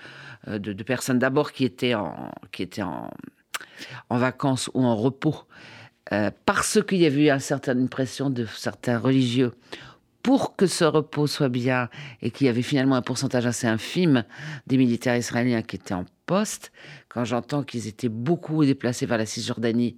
euh, 0.47 0.59
de, 0.59 0.73
de, 0.73 0.83
personnes 0.83 1.19
d'abord 1.19 1.51
qui 1.51 1.65
étaient, 1.65 1.95
en, 1.95 2.31
qui 2.51 2.63
étaient 2.63 2.81
en, 2.81 3.09
en 4.09 4.17
vacances 4.17 4.69
ou 4.73 4.83
en 4.83 4.95
repos, 4.95 5.45
euh, 6.13 6.31
parce 6.45 6.79
qu'il 6.87 6.99
y 6.99 7.05
avait 7.05 7.25
eu 7.25 7.29
une 7.29 7.39
certaine 7.39 7.89
pression 7.89 8.29
de 8.29 8.45
certains 8.45 8.99
religieux 8.99 9.53
pour 10.21 10.55
que 10.55 10.65
ce 10.65 10.83
repos 10.83 11.27
soit 11.27 11.49
bien 11.49 11.89
et 12.21 12.31
qu'il 12.31 12.47
y 12.47 12.49
avait 12.49 12.63
finalement 12.63 12.95
un 12.95 13.01
pourcentage 13.01 13.45
assez 13.45 13.67
infime 13.67 14.23
des 14.65 14.77
militaires 14.77 15.15
israéliens 15.15 15.61
qui 15.61 15.75
étaient 15.75 15.93
en 15.93 16.05
poste, 16.25 16.71
quand 17.09 17.25
j'entends 17.25 17.63
qu'ils 17.63 17.87
étaient 17.87 18.09
beaucoup 18.09 18.65
déplacés 18.65 19.05
vers 19.05 19.19
la 19.19 19.27
Cisjordanie 19.27 19.97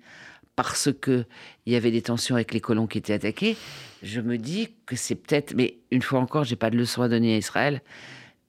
parce 0.57 0.89
que 0.91 1.25
il 1.65 1.73
y 1.73 1.75
avait 1.75 1.91
des 1.91 2.01
tensions 2.01 2.35
avec 2.35 2.53
les 2.53 2.59
colons 2.59 2.87
qui 2.87 2.97
étaient 2.97 3.13
attaqués, 3.13 3.55
je 4.03 4.19
me 4.19 4.37
dis 4.37 4.69
que 4.85 4.95
c'est 4.95 5.15
peut-être, 5.15 5.53
mais 5.55 5.77
une 5.91 6.01
fois 6.01 6.19
encore, 6.19 6.43
j'ai 6.43 6.55
pas 6.55 6.71
de 6.71 6.77
leçon 6.77 7.03
à 7.03 7.09
donner 7.09 7.35
à 7.35 7.37
Israël, 7.37 7.81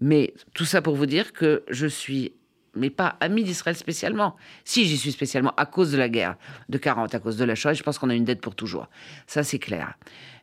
mais 0.01 0.35
tout 0.55 0.65
ça 0.65 0.83
pour 0.83 0.95
vous 0.95 1.07
dire 1.07 1.33
que 1.33 1.65
je 1.69 1.87
suis, 1.87 2.33
mais 2.75 2.91
pas 2.91 3.17
ami 3.21 3.45
d'Israël 3.45 3.77
spécialement. 3.77 4.37
Si 4.65 4.87
j'y 4.87 4.97
suis 4.97 5.13
spécialement 5.13 5.53
à 5.57 5.67
cause 5.67 5.93
de 5.93 5.99
la 5.99 6.09
guerre 6.09 6.37
de 6.69 6.79
40, 6.79 7.15
à 7.15 7.19
cause 7.19 7.37
de 7.37 7.45
la 7.45 7.55
Shoah, 7.55 7.75
je 7.75 7.83
pense 7.83 7.99
qu'on 7.99 8.11
a 8.11 8.15
une 8.15 8.25
dette 8.25 8.41
pour 8.41 8.55
toujours. 8.55 8.89
Ça, 9.27 9.43
c'est 9.43 9.59
clair. 9.59 9.95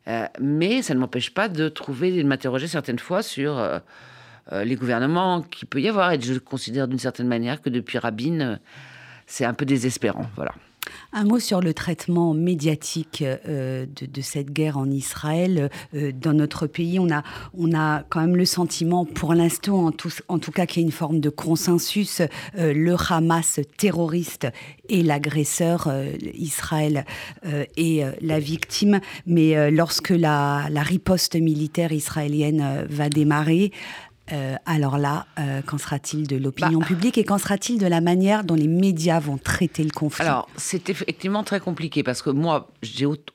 Euh, 0.08 0.28
mais 0.40 0.82
ça 0.82 0.94
ne 0.94 1.00
m'empêche 1.00 1.34
pas 1.34 1.48
de 1.50 1.70
trouver, 1.70 2.12
de 2.12 2.28
m'interroger 2.28 2.68
certaines 2.68 3.00
fois 3.00 3.24
sur 3.24 3.58
euh, 3.58 3.80
euh, 4.52 4.64
les 4.64 4.76
gouvernements 4.76 5.42
qu'il 5.42 5.68
peut 5.68 5.82
y 5.82 5.88
avoir. 5.88 6.12
Et 6.12 6.22
je 6.22 6.38
considère 6.38 6.88
d'une 6.88 7.00
certaine 7.00 7.28
manière 7.28 7.62
que 7.62 7.70
depuis 7.70 7.98
Rabin, 7.98 8.60
c'est 9.26 9.46
un 9.46 9.54
peu 9.54 9.66
désespérant. 9.66 10.30
Voilà. 10.36 10.54
Un 11.14 11.24
mot 11.24 11.40
sur 11.40 11.62
le 11.62 11.74
traitement 11.74 12.34
médiatique 12.34 13.24
euh, 13.24 13.86
de, 13.86 14.22
cette 14.22 14.52
guerre 14.52 14.78
en 14.78 14.90
Israël. 14.90 15.70
Euh, 15.94 16.12
dans 16.12 16.34
notre 16.34 16.68
pays, 16.68 17.00
on 17.00 17.10
a, 17.10 17.24
on 17.58 17.74
a 17.74 18.04
quand 18.04 18.22
même 18.22 18.36
le 18.36 18.46
sentiment, 18.46 19.06
pour 19.06 19.34
l'instant 19.34 19.86
en 19.86 19.92
tout, 19.92 20.12
en 20.28 20.40
tout 20.40 20.52
cas, 20.52 20.66
qu'il 20.66 20.82
y 20.82 20.86
a 20.86 20.88
une 20.88 20.92
forme 20.92 21.20
de 21.20 21.30
consensus. 21.30 22.22
Euh, 22.58 22.74
le 22.74 22.96
Hamas 23.10 23.60
terroriste 23.78 24.48
et 24.90 25.04
l'agresseur, 25.04 25.92
Israël 26.36 27.06
et 27.76 28.04
la 28.22 28.40
victime. 28.40 29.00
Mais 29.26 29.72
lorsque 29.72 30.10
la 30.10 30.68
riposte 30.76 31.36
militaire 31.36 31.92
israélienne 31.92 32.86
va 32.88 33.10
démarrer, 33.10 33.72
euh, 34.32 34.56
alors 34.66 34.98
là, 34.98 35.28
euh, 35.38 35.62
qu'en 35.62 35.78
sera-t-il 35.78 36.28
de 36.28 36.36
l'opinion 36.36 36.80
bah, 36.80 36.86
publique 36.86 37.18
et 37.18 37.24
qu'en 37.24 37.38
sera-t-il 37.38 37.80
de 37.80 37.86
la 37.86 38.02
manière 38.02 38.44
dont 38.44 38.56
les 38.56 38.68
médias 38.68 39.20
vont 39.20 39.38
traiter 39.38 39.84
le 39.84 39.92
conflit? 39.92 40.26
Alors, 40.26 40.50
c'est 40.56 40.90
effectivement 40.90 41.44
très 41.44 41.60
compliqué 41.60 42.02
parce 42.02 42.22
que 42.24 42.32
moi, 42.32 42.72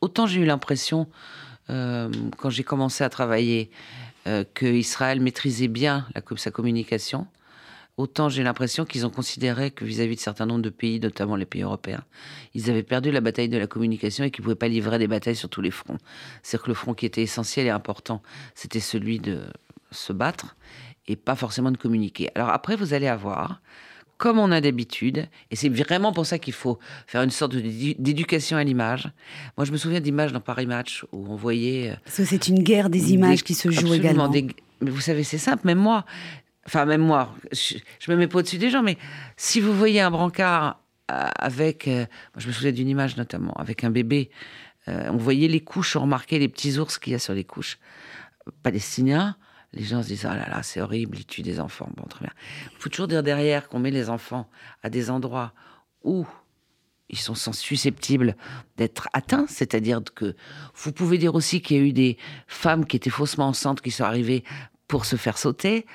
autant 0.00 0.26
j'ai 0.26 0.40
eu 0.40 0.44
l'impression, 0.44 1.06
euh, 1.70 2.10
quand 2.38 2.50
j'ai 2.50 2.64
commencé 2.64 3.04
à 3.04 3.08
travailler, 3.08 3.70
que 4.54 4.66
Israël 4.66 5.18
maîtrisait 5.18 5.66
bien 5.66 6.06
la, 6.14 6.20
sa 6.36 6.50
communication. 6.50 7.26
autant 7.96 8.28
j'ai 8.28 8.42
l'impression 8.42 8.84
qu'ils 8.84 9.06
ont 9.06 9.10
considéré 9.10 9.70
que 9.70 9.84
vis-à-vis 9.84 10.14
de 10.14 10.20
certains 10.20 10.44
nombres 10.44 10.62
de 10.62 10.70
pays, 10.70 11.00
notamment 11.00 11.36
les 11.36 11.46
pays 11.46 11.62
européens, 11.62 12.04
ils 12.54 12.68
avaient 12.68 12.82
perdu 12.82 13.10
la 13.10 13.22
bataille 13.22 13.48
de 13.48 13.56
la 13.56 13.66
communication 13.66 14.22
et 14.22 14.30
qu'ils 14.30 14.42
ne 14.42 14.44
pouvaient 14.44 14.56
pas 14.56 14.68
livrer 14.68 14.98
des 14.98 15.08
batailles 15.08 15.36
sur 15.36 15.48
tous 15.48 15.62
les 15.62 15.70
fronts. 15.70 15.96
C'est-à-dire 16.42 16.64
que 16.64 16.70
le 16.70 16.74
front 16.74 16.92
qui 16.92 17.06
était 17.06 17.22
essentiel 17.22 17.66
et 17.66 17.70
important, 17.70 18.22
c'était 18.54 18.78
celui 18.78 19.20
de 19.20 19.40
se 19.90 20.12
battre 20.12 20.56
et 21.06 21.16
pas 21.16 21.34
forcément 21.34 21.70
de 21.70 21.76
communiquer. 21.76 22.30
Alors 22.34 22.50
après, 22.50 22.76
vous 22.76 22.94
allez 22.94 23.08
avoir 23.08 23.60
comme 24.20 24.38
on 24.38 24.52
a 24.52 24.60
d'habitude, 24.60 25.26
et 25.50 25.56
c'est 25.56 25.70
vraiment 25.70 26.12
pour 26.12 26.26
ça 26.26 26.38
qu'il 26.38 26.52
faut 26.52 26.78
faire 27.06 27.22
une 27.22 27.30
sorte 27.30 27.56
d'éducation 27.56 28.58
à 28.58 28.62
l'image. 28.62 29.10
Moi, 29.56 29.64
je 29.64 29.72
me 29.72 29.78
souviens 29.78 30.00
d'images 30.00 30.30
dans 30.30 30.42
Paris 30.42 30.66
Match 30.66 31.06
où 31.10 31.26
on 31.32 31.36
voyait. 31.36 31.92
Euh, 31.92 31.94
Parce 32.04 32.18
que 32.18 32.24
c'est 32.26 32.48
une 32.48 32.62
guerre 32.62 32.90
des 32.90 33.14
images 33.14 33.42
qui 33.42 33.54
se 33.54 33.70
joue 33.70 33.94
également. 33.94 34.30
mais 34.30 34.90
vous 34.90 35.00
savez, 35.00 35.24
c'est 35.24 35.38
simple, 35.38 35.66
même 35.66 35.78
moi, 35.78 36.04
enfin, 36.66 36.84
même 36.84 37.00
moi, 37.00 37.34
je, 37.50 37.78
me 38.12 38.16
mets 38.16 38.28
pas 38.28 38.40
au-dessus 38.40 38.58
des 38.58 38.68
gens, 38.68 38.82
mais 38.82 38.98
si 39.38 39.58
vous 39.58 39.72
voyez 39.72 40.02
un 40.02 40.10
brancard 40.10 40.82
euh, 41.10 41.28
avec. 41.38 41.88
Euh, 41.88 42.04
je 42.36 42.46
me 42.46 42.52
souviens 42.52 42.72
d'une 42.72 42.88
image 42.88 43.16
notamment, 43.16 43.54
avec 43.54 43.84
un 43.84 43.90
bébé, 43.90 44.30
on 44.86 45.16
voyait 45.16 45.46
les 45.46 45.60
couches, 45.60 45.94
on 45.94 46.00
remarquait 46.00 46.40
les 46.40 46.48
petits 46.48 46.78
ours 46.78 46.98
qu'il 46.98 47.12
y 47.12 47.16
a 47.16 47.20
sur 47.20 47.32
les 47.32 47.44
couches 47.44 47.78
palestiniens 48.64 49.36
les 49.72 49.84
gens 49.84 50.02
se 50.02 50.08
disent 50.08 50.26
Ah 50.26 50.36
là 50.36 50.48
là, 50.48 50.62
c'est 50.62 50.80
horrible, 50.80 51.18
ils 51.18 51.26
tuent 51.26 51.42
des 51.42 51.60
enfants. 51.60 51.88
Bon, 51.96 52.04
très 52.04 52.24
bien. 52.24 52.34
Il 52.72 52.78
faut 52.78 52.88
toujours 52.88 53.08
dire 53.08 53.22
derrière 53.22 53.68
qu'on 53.68 53.78
met 53.78 53.90
les 53.90 54.10
enfants 54.10 54.48
à 54.82 54.90
des 54.90 55.10
endroits 55.10 55.52
où 56.02 56.26
ils 57.08 57.18
sont 57.18 57.34
susceptibles 57.34 58.36
d'être 58.76 59.08
atteints, 59.12 59.46
c'est-à-dire 59.48 60.00
que 60.14 60.36
vous 60.74 60.92
pouvez 60.92 61.18
dire 61.18 61.34
aussi 61.34 61.60
qu'il 61.60 61.76
y 61.76 61.80
a 61.80 61.82
eu 61.82 61.92
des 61.92 62.16
femmes 62.46 62.86
qui 62.86 62.96
étaient 62.96 63.10
faussement 63.10 63.48
enceintes 63.48 63.80
qui 63.80 63.90
sont 63.90 64.04
arrivées 64.04 64.44
pour 64.86 65.04
se 65.04 65.16
faire 65.16 65.36
sauter 65.36 65.86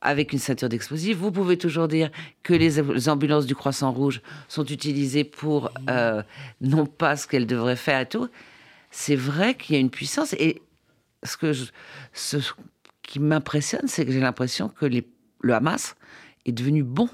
avec 0.00 0.32
une 0.32 0.38
ceinture 0.38 0.68
d'explosifs. 0.68 1.16
Vous 1.16 1.32
pouvez 1.32 1.56
toujours 1.56 1.88
dire 1.88 2.10
que 2.42 2.52
les 2.52 3.08
ambulances 3.08 3.46
du 3.46 3.54
Croissant 3.54 3.92
Rouge 3.92 4.20
sont 4.48 4.64
utilisées 4.64 5.24
pour 5.24 5.70
euh, 5.88 6.22
non 6.60 6.86
pas 6.86 7.16
ce 7.16 7.26
qu'elles 7.26 7.46
devraient 7.46 7.76
faire 7.76 8.00
et 8.00 8.08
tout. 8.08 8.28
C'est 8.90 9.16
vrai 9.16 9.54
qu'il 9.54 9.74
y 9.74 9.78
a 9.78 9.80
une 9.80 9.90
puissance 9.90 10.32
et 10.34 10.62
ce 11.22 11.36
que 11.36 11.52
je, 11.52 11.64
qui 13.06 13.20
m'impressionne, 13.20 13.86
c'est 13.86 14.04
que 14.04 14.12
j'ai 14.12 14.20
l'impression 14.20 14.68
que 14.68 14.86
le 14.86 15.54
Hamas 15.54 15.94
est 16.44 16.52
devenu 16.52 16.82
bon 16.82 17.08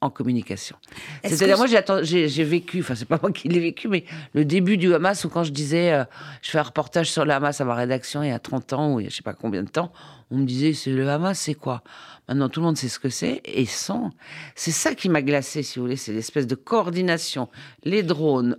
en 0.00 0.10
communication. 0.10 0.76
C'est-à-dire, 1.24 1.56
moi, 1.56 1.66
j'ai 1.66 2.44
vécu, 2.44 2.80
enfin, 2.80 2.94
c'est 2.94 3.08
pas 3.08 3.18
moi 3.20 3.32
qui 3.32 3.48
l'ai 3.48 3.58
vécu, 3.58 3.88
mais 3.88 4.04
le 4.32 4.44
début 4.44 4.76
du 4.76 4.94
Hamas, 4.94 5.24
où 5.24 5.28
quand 5.28 5.42
je 5.42 5.50
disais, 5.50 5.92
euh, 5.92 6.04
je 6.40 6.50
fais 6.50 6.58
un 6.58 6.62
reportage 6.62 7.10
sur 7.10 7.24
le 7.24 7.32
Hamas 7.32 7.60
à 7.60 7.64
ma 7.64 7.74
rédaction 7.74 8.22
il 8.22 8.28
y 8.28 8.32
a 8.32 8.38
30 8.38 8.72
ans, 8.74 8.94
ou 8.94 9.00
il 9.00 9.04
y 9.04 9.06
a 9.06 9.10
je 9.10 9.16
sais 9.16 9.22
pas 9.22 9.32
combien 9.32 9.64
de 9.64 9.68
temps, 9.68 9.92
on 10.30 10.36
me 10.36 10.46
disait, 10.46 10.72
c'est 10.72 10.90
le 10.90 11.08
Hamas, 11.08 11.38
c'est 11.38 11.54
quoi? 11.54 11.82
Maintenant, 12.28 12.48
tout 12.48 12.60
le 12.60 12.66
monde 12.66 12.76
sait 12.76 12.88
ce 12.88 13.00
que 13.00 13.08
c'est, 13.08 13.40
et 13.44 13.66
sans. 13.66 14.10
C'est 14.54 14.70
ça 14.70 14.94
qui 14.94 15.08
m'a 15.08 15.22
glacé, 15.22 15.64
si 15.64 15.78
vous 15.78 15.86
voulez, 15.86 15.96
c'est 15.96 16.12
l'espèce 16.12 16.46
de 16.46 16.54
coordination, 16.54 17.48
les 17.82 18.04
drones, 18.04 18.56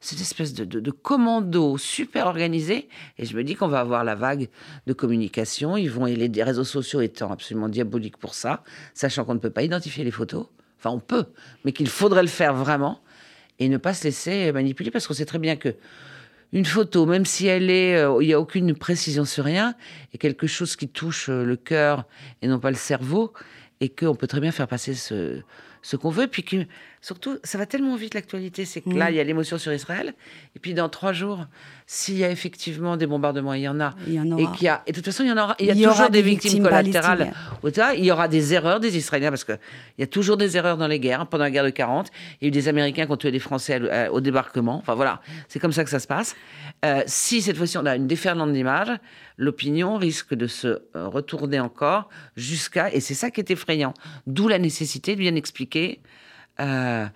cette 0.00 0.20
espèce 0.20 0.54
de, 0.54 0.90
commando 0.90 1.78
super 1.78 2.26
organisé. 2.26 2.88
Et 3.18 3.26
je 3.26 3.36
me 3.36 3.44
dis 3.44 3.54
qu'on 3.54 3.68
va 3.68 3.80
avoir 3.80 4.04
la 4.04 4.14
vague 4.14 4.48
de 4.86 4.92
communication. 4.92 5.76
Ils 5.76 5.90
vont, 5.90 6.06
et 6.06 6.16
les 6.16 6.42
réseaux 6.42 6.64
sociaux 6.64 7.00
étant 7.00 7.30
absolument 7.30 7.68
diaboliques 7.68 8.16
pour 8.16 8.34
ça, 8.34 8.62
sachant 8.94 9.24
qu'on 9.24 9.34
ne 9.34 9.40
peut 9.40 9.50
pas 9.50 9.62
identifier 9.62 10.04
les 10.04 10.10
photos. 10.10 10.46
Enfin, 10.78 10.90
on 10.90 11.00
peut, 11.00 11.26
mais 11.64 11.72
qu'il 11.72 11.88
faudrait 11.88 12.22
le 12.22 12.28
faire 12.28 12.54
vraiment 12.54 13.00
et 13.58 13.68
ne 13.68 13.78
pas 13.78 13.94
se 13.94 14.04
laisser 14.04 14.52
manipuler 14.52 14.90
parce 14.90 15.06
qu'on 15.06 15.14
sait 15.14 15.24
très 15.24 15.38
bien 15.38 15.56
que 15.56 15.74
une 16.52 16.64
photo, 16.64 17.06
même 17.06 17.24
si 17.24 17.46
elle 17.46 17.70
est, 17.70 17.96
euh, 17.96 18.18
il 18.20 18.28
n'y 18.28 18.32
a 18.32 18.40
aucune 18.40 18.74
précision 18.74 19.24
sur 19.24 19.44
rien, 19.44 19.74
est 20.12 20.18
quelque 20.18 20.46
chose 20.46 20.76
qui 20.76 20.88
touche 20.88 21.28
euh, 21.28 21.44
le 21.44 21.56
cœur 21.56 22.04
et 22.40 22.48
non 22.48 22.60
pas 22.60 22.70
le 22.70 22.76
cerveau, 22.76 23.32
et 23.80 23.88
qu'on 23.88 24.14
peut 24.14 24.26
très 24.26 24.40
bien 24.40 24.52
faire 24.52 24.68
passer 24.68 24.94
ce, 24.94 25.40
ce 25.86 25.94
qu'on 25.94 26.10
veut, 26.10 26.26
puis 26.26 26.42
que 26.42 26.56
surtout, 27.00 27.38
ça 27.44 27.58
va 27.58 27.66
tellement 27.66 27.94
vite 27.94 28.14
l'actualité, 28.14 28.64
c'est 28.64 28.80
que 28.80 28.90
là, 28.90 29.12
il 29.12 29.16
y 29.16 29.20
a 29.20 29.24
l'émotion 29.24 29.56
sur 29.56 29.72
Israël, 29.72 30.14
et 30.56 30.58
puis 30.58 30.74
dans 30.74 30.88
trois 30.88 31.12
jours, 31.12 31.46
s'il 31.86 32.18
y 32.18 32.24
a 32.24 32.30
effectivement 32.30 32.96
des 32.96 33.06
bombardements, 33.06 33.54
il 33.54 33.62
y 33.62 33.68
en 33.68 33.78
a, 33.78 33.94
il 34.08 34.14
y 34.14 34.20
en 34.20 34.28
aura. 34.32 34.42
et 34.42 34.56
qu'il 34.56 34.66
y 34.66 34.68
a, 34.68 34.82
et 34.88 34.90
de 34.90 34.96
toute 34.96 35.04
façon, 35.04 35.22
il 35.22 35.28
y 35.28 35.32
en 35.32 35.36
aura, 35.36 35.54
il 35.60 35.66
y 35.66 35.70
a 35.70 35.88
toujours 35.88 36.10
des, 36.10 36.22
victimes, 36.22 36.64
collatérales. 36.64 37.32
Il 37.96 38.04
y 38.04 38.10
aura 38.10 38.26
des 38.26 38.52
erreurs 38.52 38.80
des 38.80 38.96
Israéliens, 38.96 39.30
parce 39.30 39.44
qu'il 39.44 39.58
y 39.98 40.02
a 40.02 40.08
toujours 40.08 40.36
des 40.36 40.56
erreurs 40.56 40.76
dans 40.76 40.88
les 40.88 40.98
guerres. 40.98 41.28
Pendant 41.28 41.44
la 41.44 41.52
guerre 41.52 41.62
de 41.62 41.70
40, 41.70 42.10
il 42.40 42.44
y 42.44 42.46
a 42.46 42.48
eu 42.48 42.50
des 42.50 42.66
Américains 42.66 43.06
qui 43.06 43.12
ont 43.12 43.16
tué 43.16 43.30
des 43.30 43.38
Français 43.38 43.80
au 44.10 44.20
débarquement. 44.20 44.78
Enfin 44.78 44.96
voilà, 44.96 45.20
c'est 45.46 45.60
comme 45.60 45.72
ça 45.72 45.84
que 45.84 45.90
ça 45.90 46.00
se 46.00 46.08
passe. 46.08 46.34
Euh, 46.84 47.02
si 47.06 47.42
cette 47.42 47.56
fois-ci 47.56 47.78
on 47.78 47.86
a 47.86 47.96
une 47.96 48.06
déferlante 48.06 48.52
d'images, 48.52 48.92
l'opinion 49.38 49.96
risque 49.96 50.34
de 50.34 50.46
se 50.46 50.68
euh, 50.68 51.08
retourner 51.08 51.60
encore 51.60 52.08
jusqu'à, 52.36 52.92
et 52.92 53.00
c'est 53.00 53.14
ça 53.14 53.30
qui 53.30 53.40
est 53.40 53.50
effrayant, 53.50 53.94
d'où 54.26 54.48
la 54.48 54.58
nécessité 54.58 55.14
de 55.14 55.20
bien 55.20 55.34
expliquer, 55.36 55.75
euh, 56.60 57.06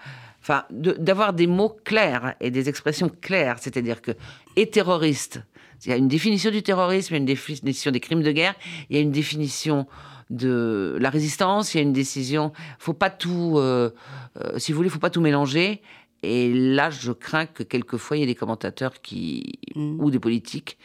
enfin, 0.43 0.65
d'avoir 0.71 1.33
des 1.33 1.47
mots 1.47 1.77
clairs 1.85 2.35
et 2.41 2.51
des 2.51 2.69
expressions 2.69 3.09
claires, 3.09 3.57
c'est-à-dire 3.59 4.03
que, 4.03 4.13
et 4.57 4.69
terroriste, 4.69 5.43
il 5.85 5.91
y 5.91 5.93
a 5.93 5.97
une 5.97 6.09
définition 6.09 6.51
du 6.51 6.63
terrorisme, 6.63 7.15
il 7.15 7.17
y 7.17 7.21
a 7.21 7.21
une 7.21 7.27
définition 7.27 7.91
des 7.91 8.01
crimes 8.01 8.23
de 8.23 8.33
guerre, 8.33 8.55
il 8.89 8.97
y 8.97 8.99
a 8.99 9.03
une 9.03 9.13
définition 9.13 9.87
de 10.29 10.97
la 11.01 11.11
résistance, 11.11 11.75
il 11.75 11.79
y 11.79 11.81
a 11.81 11.83
une 11.83 11.93
décision, 11.93 12.53
faut 12.79 12.93
pas 12.93 13.11
tout, 13.11 13.55
euh, 13.57 13.91
si 14.59 14.73
vous 14.73 14.77
voulez, 14.77 14.91
faut 14.91 14.99
pas 14.99 15.11
tout 15.11 15.23
mélanger. 15.23 15.83
Et 16.23 16.53
là, 16.53 16.91
je 16.91 17.13
crains 17.13 17.47
que 17.47 17.63
quelquefois, 17.63 18.17
il 18.17 18.21
y 18.21 18.23
ait 18.25 18.27
des 18.27 18.35
commentateurs 18.35 19.01
qui, 19.01 19.59
mmh. 19.75 20.01
ou 20.01 20.11
des 20.11 20.19
politiques 20.19 20.77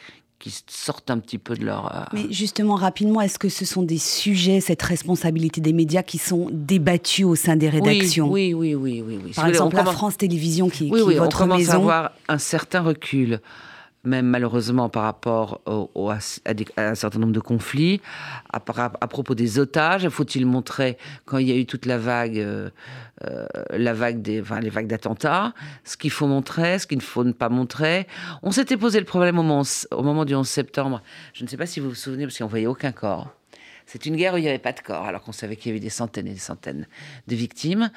qui 0.46 0.54
sortent 0.68 1.10
un 1.10 1.18
petit 1.18 1.40
peu 1.40 1.56
de 1.56 1.66
leur... 1.66 1.88
Euh, 1.92 2.04
Mais 2.14 2.32
justement, 2.32 2.76
rapidement, 2.76 3.20
est-ce 3.22 3.40
que 3.40 3.50
ce 3.50 3.66
sont 3.66 3.82
des 3.82 3.98
sujets, 3.98 4.62
cette 4.62 4.84
responsabilité 4.84 5.60
des 5.60 5.74
médias 5.74 6.04
qui 6.04 6.20
sont 6.20 6.50
débattus 6.52 7.26
au 7.26 7.34
sein 7.36 7.56
des 7.56 7.68
rédactions 7.68 8.30
Oui, 8.30 8.54
oui, 8.54 8.76
oui, 8.76 9.04
oui. 9.04 9.20
oui, 9.26 9.32
Par 9.32 9.48
exemple, 9.48 9.76
la 9.76 9.86
France 9.86 10.18
Télévisions 10.18 10.70
qui, 10.70 10.92
oui, 10.92 11.16
votre 11.16 11.38
on 11.38 11.46
commence 11.46 11.58
maison. 11.58 11.72
à 11.72 11.76
avoir 11.78 12.12
un 12.28 12.38
certain 12.38 12.82
recul 12.82 13.40
même 14.06 14.28
malheureusement 14.28 14.90
par 14.90 15.04
rapport 15.04 15.62
à, 15.66 16.18
un 16.78 16.96
certain 16.96 17.20
nombre 17.20 17.34
de 17.34 17.40
conflits. 17.40 18.02
À, 18.52 18.60
propos 18.60 19.36
des 19.36 19.60
otages, 19.60 20.08
faut-il 20.10 20.46
montrer 20.46 20.98
quand 21.26 21.38
il 21.38 21.48
y 21.48 21.52
a 21.52 21.56
eu 21.56 21.66
toute 21.66 21.86
la 21.86 21.98
vague, 21.98 22.40
euh, 22.40 22.70
euh, 23.24 23.48
des, 24.14 24.44
les 24.62 24.70
vagues 24.70 24.88
d'attentats, 24.88 25.54
ce 25.84 25.98
qu'il 25.98 26.12
faut 26.12 26.28
montrer, 26.28 26.80
ce 26.80 26.88
qu'il 26.88 26.98
ne 26.98 27.04
faut 27.04 27.24
pas 27.34 27.50
montrer? 27.50 28.08
On 28.44 28.52
s'était 28.52 28.78
posé 28.78 29.00
le 29.00 29.06
problème 29.06 29.40
au 29.40 29.44
moment, 29.44 29.64
au 29.92 30.04
moment 30.04 30.26
du 30.26 30.36
11 30.36 30.48
septembre. 30.48 31.02
Je 31.34 31.44
ne 31.44 31.50
sais 31.50 31.58
pas 31.58 31.66
si 31.66 31.80
vous 31.80 31.90
vous 31.90 31.96
souvenez, 31.96 32.26
parce 32.26 32.38
qu'on 32.38 32.48
voyait 32.48 32.68
aucun 32.68 32.92
corps. 32.92 33.34
C'est 33.86 34.06
une 34.06 34.16
guerre 34.16 34.34
où 34.34 34.38
il 34.38 34.42
n'y 34.42 34.50
avait 34.50 34.58
pas 34.58 34.74
de 34.74 34.80
corps, 34.80 35.06
alors 35.06 35.22
qu'on 35.22 35.32
savait 35.32 35.56
qu'il 35.56 35.70
y 35.70 35.74
avait 35.74 35.80
des 35.80 35.90
centaines 35.90 36.28
et 36.28 36.34
des 36.34 36.40
centaines 36.40 36.88
de 37.28 37.36
victimes. 37.36 37.92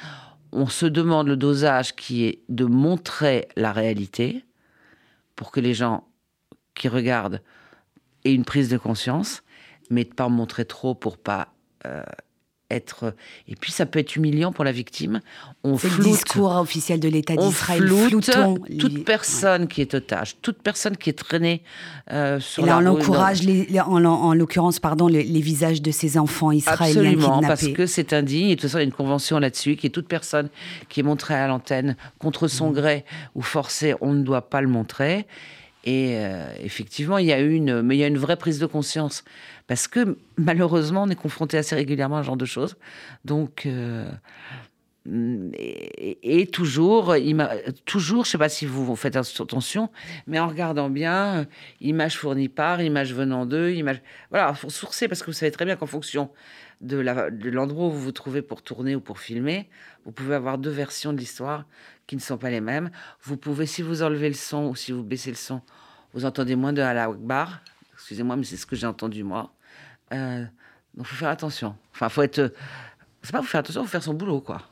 On 0.52 0.66
se 0.66 0.86
demande 0.86 1.28
le 1.28 1.36
dosage 1.36 1.94
qui 1.94 2.24
est 2.24 2.40
de 2.48 2.64
montrer 2.64 3.48
la 3.56 3.72
réalité, 3.72 4.44
pour 5.38 5.52
que 5.52 5.60
les 5.60 5.72
gens 5.72 6.02
qui 6.74 6.88
regardent 6.88 7.40
aient 8.24 8.34
une 8.34 8.44
prise 8.44 8.68
de 8.68 8.76
conscience, 8.76 9.44
mais 9.88 10.02
de 10.02 10.12
pas 10.12 10.28
montrer 10.28 10.64
trop 10.64 10.96
pour 10.96 11.16
pas 11.16 11.54
euh, 11.86 12.02
être. 12.70 13.14
Et 13.48 13.54
puis 13.54 13.72
ça 13.72 13.86
peut 13.86 13.98
être 13.98 14.16
humiliant 14.16 14.52
pour 14.52 14.64
la 14.64 14.72
victime. 14.72 15.20
On 15.64 15.78
floute. 15.78 15.98
Le 15.98 16.04
discours 16.04 16.54
officiel 16.56 17.00
de 17.00 17.08
l'État 17.08 17.34
d'Israël. 17.36 17.86
Floute 17.86 18.30
toute 18.78 19.04
personne 19.04 19.68
qui 19.68 19.80
est 19.80 19.94
otage, 19.94 20.36
toute 20.42 20.62
personne 20.62 20.96
qui 20.96 21.10
est 21.10 21.18
traînée 21.18 21.62
euh, 22.12 22.40
sur 22.40 22.66
là, 22.66 22.80
la 22.80 22.90
on 22.90 22.94
encourage, 22.94 23.42
les, 23.42 23.66
en, 23.80 24.04
en 24.04 24.34
l'occurrence, 24.34 24.80
pardon, 24.80 25.06
les, 25.06 25.22
visages 25.40 25.80
de 25.80 25.90
ces 25.90 26.18
enfants 26.18 26.52
israéliens 26.52 27.12
Absolument, 27.12 27.40
parce 27.40 27.68
que 27.68 27.86
c'est 27.86 28.12
indigne. 28.12 28.50
Et 28.50 28.56
de 28.56 28.60
toute 28.60 28.70
façon, 28.70 28.78
il 28.78 28.82
y 28.82 28.84
a 28.84 28.86
une 28.86 28.92
convention 28.92 29.38
là-dessus 29.38 29.76
qui 29.76 29.86
est 29.86 29.90
toute 29.90 30.08
personne 30.08 30.48
qui 30.88 31.00
est 31.00 31.02
montrée 31.02 31.34
à 31.34 31.46
l'antenne 31.46 31.96
contre 32.18 32.48
son 32.48 32.70
mmh. 32.70 32.74
gré 32.74 33.04
ou 33.34 33.42
forcée, 33.42 33.94
on 34.00 34.12
ne 34.12 34.22
doit 34.22 34.50
pas 34.50 34.60
le 34.60 34.68
montrer. 34.68 35.26
Et 35.88 36.18
euh, 36.18 36.44
effectivement, 36.60 37.16
il 37.16 37.24
y 37.24 37.32
a 37.32 37.40
une, 37.40 37.80
mais 37.80 37.96
il 37.96 37.98
y 37.98 38.04
a 38.04 38.08
une 38.08 38.18
vraie 38.18 38.36
prise 38.36 38.58
de 38.58 38.66
conscience 38.66 39.24
parce 39.68 39.88
que 39.88 40.18
malheureusement, 40.36 41.04
on 41.04 41.08
est 41.08 41.14
confronté 41.14 41.56
assez 41.56 41.74
régulièrement 41.74 42.18
à 42.18 42.22
ce 42.22 42.26
genre 42.26 42.36
de 42.36 42.44
choses. 42.44 42.76
Donc, 43.24 43.64
euh, 43.64 44.06
et, 45.54 46.46
toujours, 46.52 47.14
toujours, 47.86 48.26
je 48.26 48.30
sais 48.30 48.36
pas 48.36 48.50
si 48.50 48.66
vous, 48.66 48.94
faites 48.96 49.16
attention, 49.16 49.88
mais 50.26 50.38
en 50.38 50.48
regardant 50.48 50.90
bien, 50.90 51.46
image 51.80 52.18
fournie 52.18 52.50
par, 52.50 52.82
image 52.82 53.14
venant 53.14 53.46
d'eux, 53.46 53.70
image. 53.70 54.02
Voilà, 54.28 54.50
il 54.50 54.56
faut 54.56 54.68
sourcer 54.68 55.08
parce 55.08 55.22
que 55.22 55.26
vous 55.26 55.32
savez 55.32 55.52
très 55.52 55.64
bien 55.64 55.76
qu'en 55.76 55.86
fonction 55.86 56.28
de 56.82 56.98
l'endroit 57.48 57.86
où 57.86 57.92
vous 57.92 58.02
vous 58.02 58.12
trouvez 58.12 58.42
pour 58.42 58.60
tourner 58.60 58.94
ou 58.94 59.00
pour 59.00 59.20
filmer, 59.20 59.70
vous 60.04 60.12
pouvez 60.12 60.34
avoir 60.34 60.58
deux 60.58 60.70
versions 60.70 61.14
de 61.14 61.18
l'histoire 61.18 61.64
qui 62.06 62.16
ne 62.16 62.20
sont 62.20 62.38
pas 62.38 62.50
les 62.50 62.60
mêmes. 62.60 62.90
Vous 63.22 63.36
pouvez, 63.36 63.66
si 63.66 63.82
vous 63.82 64.02
enlevez 64.02 64.28
le 64.28 64.34
son 64.34 64.66
ou 64.66 64.74
si 64.74 64.92
vous 64.92 65.04
baissez 65.04 65.30
le 65.30 65.36
son, 65.36 65.62
vous 66.14 66.24
entendez 66.24 66.56
moins 66.56 66.72
de 66.72 66.82
Allah 66.82 67.04
Akbar. 67.04 67.60
Excusez-moi, 67.94 68.36
mais 68.36 68.44
c'est 68.44 68.56
ce 68.56 68.66
que 68.66 68.76
j'ai 68.76 68.86
entendu 68.86 69.22
moi. 69.24 69.52
Euh, 70.12 70.44
donc, 70.94 71.06
faut 71.06 71.16
faire 71.16 71.28
attention. 71.28 71.76
Enfin, 71.92 72.08
faut 72.08 72.22
être. 72.22 72.54
C'est 73.22 73.32
pas 73.32 73.38
faut 73.38 73.48
faire 73.48 73.60
attention, 73.60 73.82
faut 73.82 73.88
faire 73.88 74.02
son 74.02 74.14
boulot, 74.14 74.40
quoi. 74.40 74.62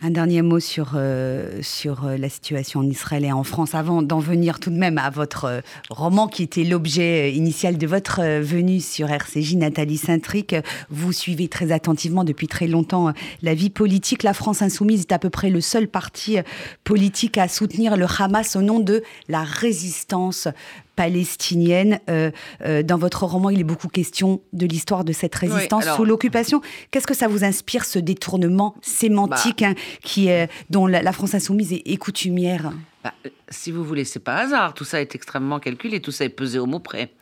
Un 0.00 0.10
dernier 0.10 0.42
mot 0.42 0.58
sur, 0.58 0.92
euh, 0.96 1.60
sur 1.62 2.06
euh, 2.06 2.16
la 2.16 2.28
situation 2.28 2.80
en 2.80 2.88
Israël 2.88 3.24
et 3.24 3.32
en 3.32 3.44
France, 3.44 3.74
avant 3.74 4.02
d'en 4.02 4.18
venir 4.18 4.58
tout 4.58 4.70
de 4.70 4.76
même 4.76 4.98
à 4.98 5.10
votre 5.10 5.44
euh, 5.44 5.60
roman 5.90 6.26
qui 6.26 6.42
était 6.42 6.64
l'objet 6.64 7.32
initial 7.32 7.78
de 7.78 7.86
votre 7.86 8.20
venue 8.40 8.80
sur 8.80 9.10
RCJ, 9.10 9.54
Nathalie 9.56 9.98
Saint-Tric. 9.98 10.56
Vous 10.90 11.12
suivez 11.12 11.48
très 11.48 11.70
attentivement 11.70 12.24
depuis 12.24 12.48
très 12.48 12.66
longtemps 12.66 13.12
la 13.42 13.54
vie 13.54 13.70
politique. 13.70 14.22
La 14.22 14.34
France 14.34 14.62
insoumise 14.62 15.02
est 15.02 15.12
à 15.12 15.18
peu 15.18 15.30
près 15.30 15.50
le 15.50 15.60
seul 15.60 15.86
parti 15.86 16.38
politique 16.84 17.38
à 17.38 17.46
soutenir 17.46 17.96
le 17.96 18.06
Hamas 18.18 18.56
au 18.56 18.62
nom 18.62 18.80
de 18.80 19.02
la 19.28 19.44
résistance 19.44 20.48
palestinienne. 20.96 22.00
Euh, 22.08 22.30
euh, 22.64 22.82
dans 22.82 22.98
votre 22.98 23.24
roman, 23.24 23.50
il 23.50 23.60
est 23.60 23.64
beaucoup 23.64 23.88
question 23.88 24.42
de 24.52 24.66
l'histoire 24.66 25.04
de 25.04 25.12
cette 25.12 25.34
résistance 25.34 25.86
sous 25.96 26.04
l'occupation. 26.04 26.60
Qu'est-ce 26.90 27.06
que 27.06 27.14
ça 27.14 27.28
vous 27.28 27.44
inspire, 27.44 27.84
ce 27.84 27.98
détournement 27.98 28.74
sémantique 28.82 29.60
bah. 29.60 29.68
hein, 29.68 29.74
qui 30.02 30.28
est, 30.28 30.50
dont 30.70 30.86
la, 30.86 31.12
France 31.12 31.34
insoumise 31.34 31.72
est, 31.72 31.96
coutumière? 31.96 32.72
Bah, 33.04 33.14
Si 33.48 33.70
vous 33.70 33.84
voulez, 33.84 34.04
c'est 34.04 34.20
pas 34.20 34.36
hasard. 34.36 34.74
Tout 34.74 34.84
ça 34.84 35.00
est 35.00 35.14
extrêmement 35.14 35.60
calculé, 35.60 36.00
tout 36.00 36.12
ça 36.12 36.24
est 36.24 36.30
pesé 36.30 36.58
au 36.58 36.66
mot 36.66 36.78
près. 36.78 37.12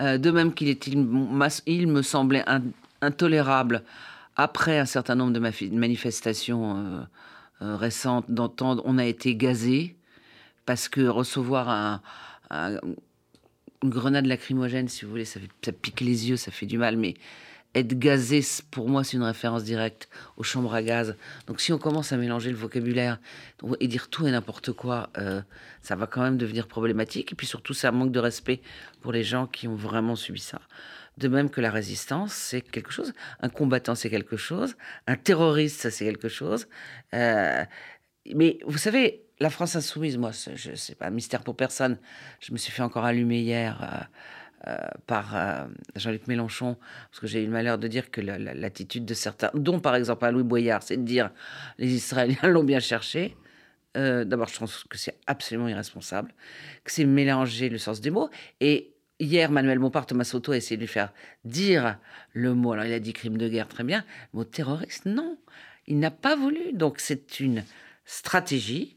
Euh, 0.00 0.18
de 0.18 0.30
même 0.30 0.54
qu'il 0.54 0.68
est, 0.68 0.86
il, 0.86 1.06
il, 1.66 1.86
me 1.88 2.02
semblait 2.02 2.44
intolérable, 3.02 3.82
après 4.36 4.78
un 4.78 4.86
certain 4.86 5.14
nombre 5.14 5.32
de 5.32 5.40
manifestations 5.76 7.06
récentes, 7.60 8.24
d'entendre 8.30 8.82
on 8.86 8.96
a 8.96 9.04
été 9.04 9.36
gazé, 9.36 9.96
parce 10.64 10.88
que 10.88 11.02
recevoir 11.02 11.68
un 11.68 12.00
une 12.50 12.96
grenade 13.84 14.26
lacrymogène, 14.26 14.88
si 14.88 15.04
vous 15.04 15.10
voulez, 15.10 15.24
ça, 15.24 15.40
pique 15.80 16.00
les 16.00 16.28
yeux, 16.28 16.36
ça 16.36 16.50
fait 16.50 16.66
du 16.66 16.78
mal, 16.78 16.96
mais 16.96 17.14
être 17.74 17.98
gazé, 17.98 18.44
pour 18.70 18.88
moi, 18.88 19.04
c'est 19.04 19.16
une 19.16 19.22
référence 19.22 19.62
directe 19.62 20.08
aux 20.36 20.42
chambres 20.42 20.74
à 20.74 20.82
gaz. 20.82 21.16
Donc 21.46 21.60
si 21.60 21.72
on 21.72 21.78
commence 21.78 22.12
à 22.12 22.16
mélanger 22.16 22.50
le 22.50 22.56
vocabulaire 22.56 23.20
et 23.78 23.86
dire 23.86 24.08
tout 24.08 24.26
et 24.26 24.30
n'importe 24.32 24.72
quoi, 24.72 25.10
euh, 25.18 25.40
ça 25.80 25.94
va 25.94 26.06
quand 26.06 26.22
même 26.22 26.36
devenir 26.36 26.66
problématique. 26.66 27.32
Et 27.32 27.34
puis 27.36 27.46
surtout, 27.46 27.74
un 27.84 27.90
manque 27.92 28.10
de 28.10 28.18
respect 28.18 28.60
pour 29.00 29.12
les 29.12 29.22
gens 29.22 29.46
qui 29.46 29.68
ont 29.68 29.76
vraiment 29.76 30.16
subi 30.16 30.40
ça. 30.40 30.60
De 31.18 31.28
même 31.28 31.50
que 31.50 31.60
la 31.60 31.70
résistance, 31.70 32.32
c'est 32.32 32.60
quelque 32.60 32.90
chose. 32.90 33.12
Un 33.40 33.50
combattant, 33.50 33.94
c'est 33.94 34.10
quelque 34.10 34.36
chose. 34.36 34.76
Un 35.06 35.16
terroriste, 35.16 35.80
ça, 35.80 35.90
c'est 35.90 36.04
quelque 36.04 36.28
chose. 36.28 36.66
Euh, 37.14 37.64
mais 38.34 38.58
vous 38.66 38.78
savez, 38.78 39.24
la 39.40 39.50
France 39.50 39.74
insoumise, 39.74 40.18
moi, 40.18 40.30
je 40.54 40.74
sais 40.74 40.94
pas 40.94 41.06
un 41.06 41.10
mystère 41.10 41.42
pour 41.42 41.56
personne. 41.56 41.98
Je 42.40 42.52
me 42.52 42.58
suis 42.58 42.70
fait 42.70 42.82
encore 42.82 43.04
allumer 43.06 43.40
hier 43.40 44.08
euh, 44.66 44.70
euh, 44.70 44.88
par 45.06 45.34
euh, 45.34 45.66
Jean-Luc 45.96 46.26
Mélenchon, 46.26 46.76
parce 47.10 47.20
que 47.20 47.26
j'ai 47.26 47.42
eu 47.42 47.46
le 47.46 47.52
malheur 47.52 47.78
de 47.78 47.88
dire 47.88 48.10
que 48.10 48.20
l'attitude 48.20 49.06
de 49.06 49.14
certains, 49.14 49.50
dont 49.54 49.80
par 49.80 49.96
exemple 49.96 50.26
à 50.26 50.30
Louis 50.30 50.42
Boyard, 50.42 50.82
c'est 50.82 50.98
de 50.98 51.04
dire 51.04 51.30
les 51.78 51.92
Israéliens 51.92 52.36
l'ont 52.48 52.64
bien 52.64 52.80
cherché. 52.80 53.36
D'abord, 53.94 54.46
je 54.46 54.56
pense 54.56 54.84
que 54.84 54.96
c'est 54.96 55.18
absolument 55.26 55.66
irresponsable, 55.66 56.32
que 56.84 56.92
c'est 56.92 57.04
mélanger 57.04 57.68
le 57.68 57.78
sens 57.78 58.00
des 58.00 58.10
mots. 58.10 58.30
Et 58.60 58.94
hier, 59.18 59.50
Manuel 59.50 59.80
Montpart, 59.80 60.06
Thomas 60.06 60.22
Soto 60.22 60.52
a 60.52 60.56
essayé 60.56 60.76
de 60.76 60.82
lui 60.82 60.88
faire 60.88 61.12
dire 61.44 61.98
le 62.32 62.54
mot. 62.54 62.72
Alors, 62.72 62.84
il 62.84 62.92
a 62.92 63.00
dit 63.00 63.12
crime 63.12 63.36
de 63.36 63.48
guerre, 63.48 63.66
très 63.66 63.82
bien. 63.82 64.04
Le 64.32 64.38
mot 64.38 64.44
terroriste, 64.44 65.06
non. 65.06 65.38
Il 65.88 65.98
n'a 65.98 66.12
pas 66.12 66.36
voulu. 66.36 66.72
Donc, 66.72 67.00
c'est 67.00 67.40
une 67.40 67.64
stratégie 68.10 68.96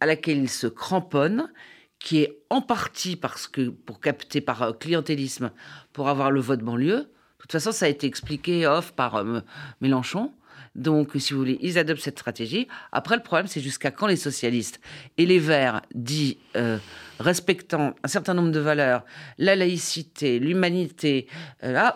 à 0.00 0.06
laquelle 0.06 0.38
il 0.38 0.50
se 0.50 0.66
cramponne, 0.66 1.50
qui 1.98 2.18
est 2.18 2.38
en 2.50 2.60
partie 2.60 3.16
parce 3.16 3.46
que 3.48 3.70
pour 3.70 4.00
capter 4.00 4.40
par 4.40 4.62
euh, 4.62 4.72
clientélisme, 4.72 5.52
pour 5.92 6.08
avoir 6.08 6.30
le 6.30 6.40
vote 6.40 6.60
banlieue. 6.60 6.98
De 6.98 7.08
toute 7.38 7.52
façon, 7.52 7.72
ça 7.72 7.86
a 7.86 7.88
été 7.88 8.06
expliqué 8.06 8.66
off 8.66 8.92
par 8.92 9.16
euh, 9.16 9.40
Mélenchon. 9.80 10.32
Donc, 10.74 11.12
si 11.18 11.32
vous 11.32 11.38
voulez, 11.38 11.58
ils 11.62 11.78
adoptent 11.78 12.02
cette 12.02 12.18
stratégie. 12.18 12.66
Après, 12.92 13.16
le 13.16 13.22
problème, 13.22 13.46
c'est 13.46 13.60
jusqu'à 13.60 13.90
quand 13.90 14.06
les 14.06 14.16
socialistes 14.16 14.80
et 15.16 15.26
les 15.26 15.38
Verts, 15.38 15.82
dits 15.94 16.38
euh, 16.56 16.78
respectant 17.20 17.94
un 18.02 18.08
certain 18.08 18.34
nombre 18.34 18.50
de 18.50 18.60
valeurs, 18.60 19.04
la 19.38 19.54
laïcité, 19.54 20.38
l'humanité, 20.38 21.28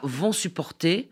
vont 0.02 0.32
supporter 0.32 1.10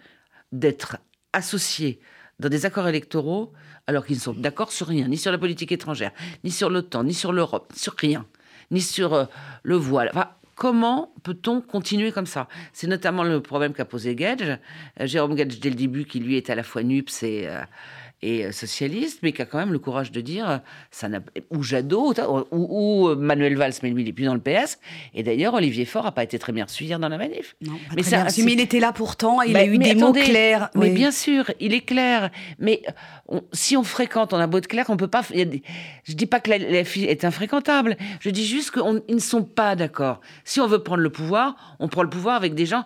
d'être 0.52 0.98
associés 1.32 2.00
dans 2.40 2.48
des 2.48 2.66
accords 2.66 2.88
électoraux 2.88 3.52
alors 3.86 4.06
qu'ils 4.06 4.16
ne 4.16 4.20
sont 4.20 4.32
d'accord 4.32 4.72
sur 4.72 4.86
rien, 4.86 5.08
ni 5.08 5.16
sur 5.16 5.30
la 5.32 5.38
politique 5.38 5.72
étrangère, 5.72 6.12
ni 6.42 6.50
sur 6.50 6.70
l'OTAN, 6.70 7.04
ni 7.04 7.14
sur 7.14 7.32
l'Europe, 7.32 7.72
sur 7.74 7.94
rien, 7.96 8.24
ni 8.70 8.80
sur 8.80 9.14
euh, 9.14 9.24
le 9.62 9.76
voile. 9.76 10.10
comment 10.54 11.12
peut-on 11.22 11.60
continuer 11.60 12.12
comme 12.12 12.26
ça? 12.26 12.48
C'est 12.72 12.86
notamment 12.86 13.24
le 13.24 13.40
problème 13.40 13.72
qu'a 13.72 13.84
posé 13.84 14.14
Gage, 14.14 14.58
euh, 15.00 15.06
Jérôme 15.06 15.34
Gage 15.34 15.60
dès 15.60 15.70
le 15.70 15.76
début, 15.76 16.04
qui 16.06 16.20
lui 16.20 16.36
est 16.36 16.48
à 16.50 16.54
la 16.54 16.62
fois 16.62 16.82
NUPS 16.82 17.22
et, 17.22 17.46
euh, 17.46 17.60
et 18.22 18.46
euh, 18.46 18.52
socialiste, 18.52 19.20
mais 19.22 19.32
qui 19.32 19.42
a 19.42 19.44
quand 19.44 19.58
même 19.58 19.72
le 19.72 19.78
courage 19.78 20.10
de 20.10 20.20
dire, 20.20 20.48
euh, 20.48 20.58
ça 20.90 21.08
n'a, 21.08 21.20
ou 21.50 21.62
Jadot, 21.62 22.14
ou, 22.50 23.08
euh, 23.08 23.16
Manuel 23.16 23.56
Valls, 23.56 23.74
mais 23.82 23.90
lui, 23.90 24.02
il 24.02 24.06
n'est 24.06 24.12
plus 24.12 24.24
dans 24.24 24.34
le 24.34 24.40
PS. 24.40 24.78
Et 25.14 25.22
d'ailleurs, 25.22 25.54
Olivier 25.54 25.84
Faure 25.84 26.04
n'a 26.04 26.12
pas 26.12 26.24
été 26.24 26.38
très 26.38 26.52
bien 26.52 26.64
reçu 26.64 26.84
hier 26.84 26.98
dans 26.98 27.08
la 27.08 27.18
manif. 27.18 27.54
mais, 27.94 28.02
ça, 28.02 28.26
mais 28.38 28.52
il 28.52 28.60
était 28.60 28.80
là 28.80 28.92
pourtant, 28.92 29.42
il 29.42 29.56
a 29.56 29.64
eu 29.64 29.78
des 29.78 29.94
mots 29.94 30.12
clairs. 30.12 30.70
Mais 30.74 30.90
bien 30.90 31.10
sûr, 31.10 31.50
il 31.60 31.74
est 31.74 31.82
clair. 31.84 32.30
Mais 32.58 32.82
si 33.52 33.76
on 33.76 33.84
fréquente, 33.84 34.32
on 34.32 34.38
a 34.38 34.46
beau 34.46 34.58
être 34.58 34.68
clair, 34.68 34.86
on 34.88 34.96
peut 34.96 35.08
pas. 35.08 35.22
Je 35.34 35.42
ne 35.42 35.56
je 36.04 36.14
dis 36.14 36.26
pas 36.26 36.40
que 36.40 36.50
la, 36.50 36.84
fille 36.84 37.04
est 37.04 37.24
infréquentable. 37.24 37.96
Je 38.20 38.30
dis 38.30 38.46
juste 38.46 38.70
qu'ils 38.70 39.14
ne 39.14 39.20
sont 39.20 39.44
pas 39.44 39.76
d'accord. 39.76 40.20
Si 40.44 40.60
on 40.60 40.66
veut 40.66 40.82
prendre 40.82 41.02
le 41.02 41.10
pouvoir, 41.10 41.76
on 41.78 41.88
prend 41.88 42.02
le 42.02 42.10
pouvoir 42.10 42.36
avec 42.36 42.54
des 42.54 42.66
gens 42.66 42.84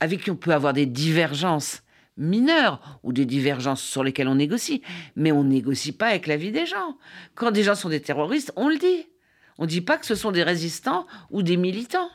avec 0.00 0.22
qui 0.24 0.30
on 0.30 0.36
peut 0.36 0.52
avoir 0.52 0.72
des 0.72 0.86
divergences 0.86 1.82
mineures 2.16 3.00
ou 3.02 3.12
des 3.12 3.24
divergences 3.24 3.82
sur 3.82 4.04
lesquelles 4.04 4.28
on 4.28 4.34
négocie, 4.34 4.82
mais 5.16 5.32
on 5.32 5.44
négocie 5.44 5.92
pas 5.92 6.08
avec 6.08 6.26
la 6.26 6.36
vie 6.36 6.52
des 6.52 6.66
gens. 6.66 6.96
Quand 7.34 7.50
des 7.50 7.62
gens 7.62 7.74
sont 7.74 7.88
des 7.88 8.00
terroristes, 8.00 8.52
on 8.56 8.68
le 8.68 8.76
dit. 8.76 9.06
On 9.58 9.64
ne 9.64 9.68
dit 9.68 9.80
pas 9.80 9.98
que 9.98 10.06
ce 10.06 10.14
sont 10.14 10.32
des 10.32 10.42
résistants 10.42 11.06
ou 11.30 11.42
des 11.42 11.56
militants. 11.56 12.08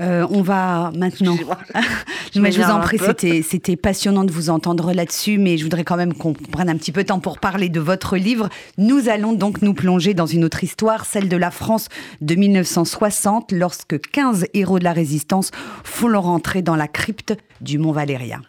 Euh, 0.00 0.26
on 0.30 0.42
va 0.42 0.92
maintenant. 0.94 1.36
je, 2.34 2.40
mais 2.40 2.52
je 2.52 2.62
vous 2.62 2.70
en 2.70 2.80
prie, 2.80 2.98
c'était 3.42 3.76
passionnant 3.76 4.24
de 4.24 4.32
vous 4.32 4.50
entendre 4.50 4.92
là-dessus, 4.92 5.38
mais 5.38 5.56
je 5.56 5.64
voudrais 5.64 5.84
quand 5.84 5.96
même 5.96 6.14
qu'on 6.14 6.32
prenne 6.32 6.68
un 6.68 6.76
petit 6.76 6.92
peu 6.92 7.02
de 7.02 7.08
temps 7.08 7.20
pour 7.20 7.38
parler 7.38 7.68
de 7.68 7.80
votre 7.80 8.16
livre. 8.16 8.48
Nous 8.76 9.08
allons 9.08 9.32
donc 9.32 9.62
nous 9.62 9.74
plonger 9.74 10.14
dans 10.14 10.26
une 10.26 10.44
autre 10.44 10.64
histoire, 10.64 11.04
celle 11.04 11.28
de 11.28 11.36
la 11.36 11.50
France 11.50 11.88
de 12.20 12.34
1960, 12.34 13.52
lorsque 13.52 14.00
15 14.00 14.46
héros 14.54 14.78
de 14.78 14.84
la 14.84 14.92
résistance 14.92 15.50
font 15.84 16.08
leur 16.08 16.26
entrée 16.26 16.62
dans 16.62 16.76
la 16.76 16.88
crypte 16.88 17.34
du 17.60 17.78
Mont 17.78 17.92
Valérien. 17.92 18.42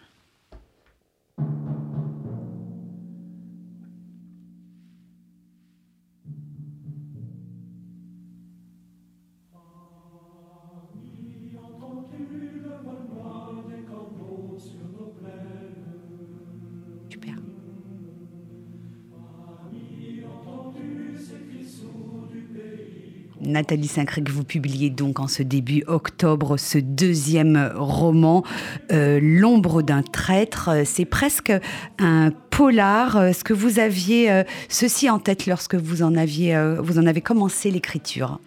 Nathalie 23.40 23.86
Saint-Crec, 23.86 24.28
vous 24.28 24.44
publiez 24.44 24.90
donc 24.90 25.18
en 25.18 25.28
ce 25.28 25.42
début 25.42 25.82
octobre 25.86 26.56
ce 26.56 26.78
deuxième 26.78 27.72
roman, 27.74 28.44
euh, 28.92 29.18
L'ombre 29.22 29.82
d'un 29.82 30.02
traître. 30.02 30.70
C'est 30.84 31.04
presque 31.04 31.52
un 31.98 32.32
polar. 32.50 33.24
Est-ce 33.24 33.44
que 33.44 33.54
vous 33.54 33.78
aviez 33.78 34.30
euh, 34.30 34.42
ceci 34.68 35.08
en 35.08 35.18
tête 35.18 35.46
lorsque 35.46 35.74
vous 35.74 36.02
en, 36.02 36.16
aviez, 36.16 36.54
euh, 36.54 36.80
vous 36.80 36.98
en 36.98 37.06
avez 37.06 37.20
commencé 37.20 37.70
l'écriture? 37.70 38.40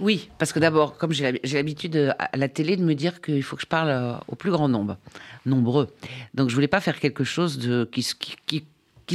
Oui, 0.00 0.30
parce 0.38 0.52
que 0.52 0.58
d'abord, 0.58 0.96
comme 0.96 1.12
j'ai 1.12 1.40
l'habitude 1.52 2.14
à 2.18 2.36
la 2.36 2.48
télé 2.48 2.76
de 2.76 2.82
me 2.82 2.94
dire 2.94 3.20
qu'il 3.20 3.42
faut 3.42 3.56
que 3.56 3.62
je 3.62 3.66
parle 3.66 4.18
au 4.28 4.34
plus 4.34 4.50
grand 4.50 4.68
nombre, 4.68 4.96
nombreux. 5.44 5.88
Donc 6.32 6.48
je 6.48 6.54
voulais 6.54 6.68
pas 6.68 6.80
faire 6.80 6.98
quelque 6.98 7.22
chose 7.22 7.58
de, 7.58 7.88
qui 7.92 8.06
qui 8.46 8.64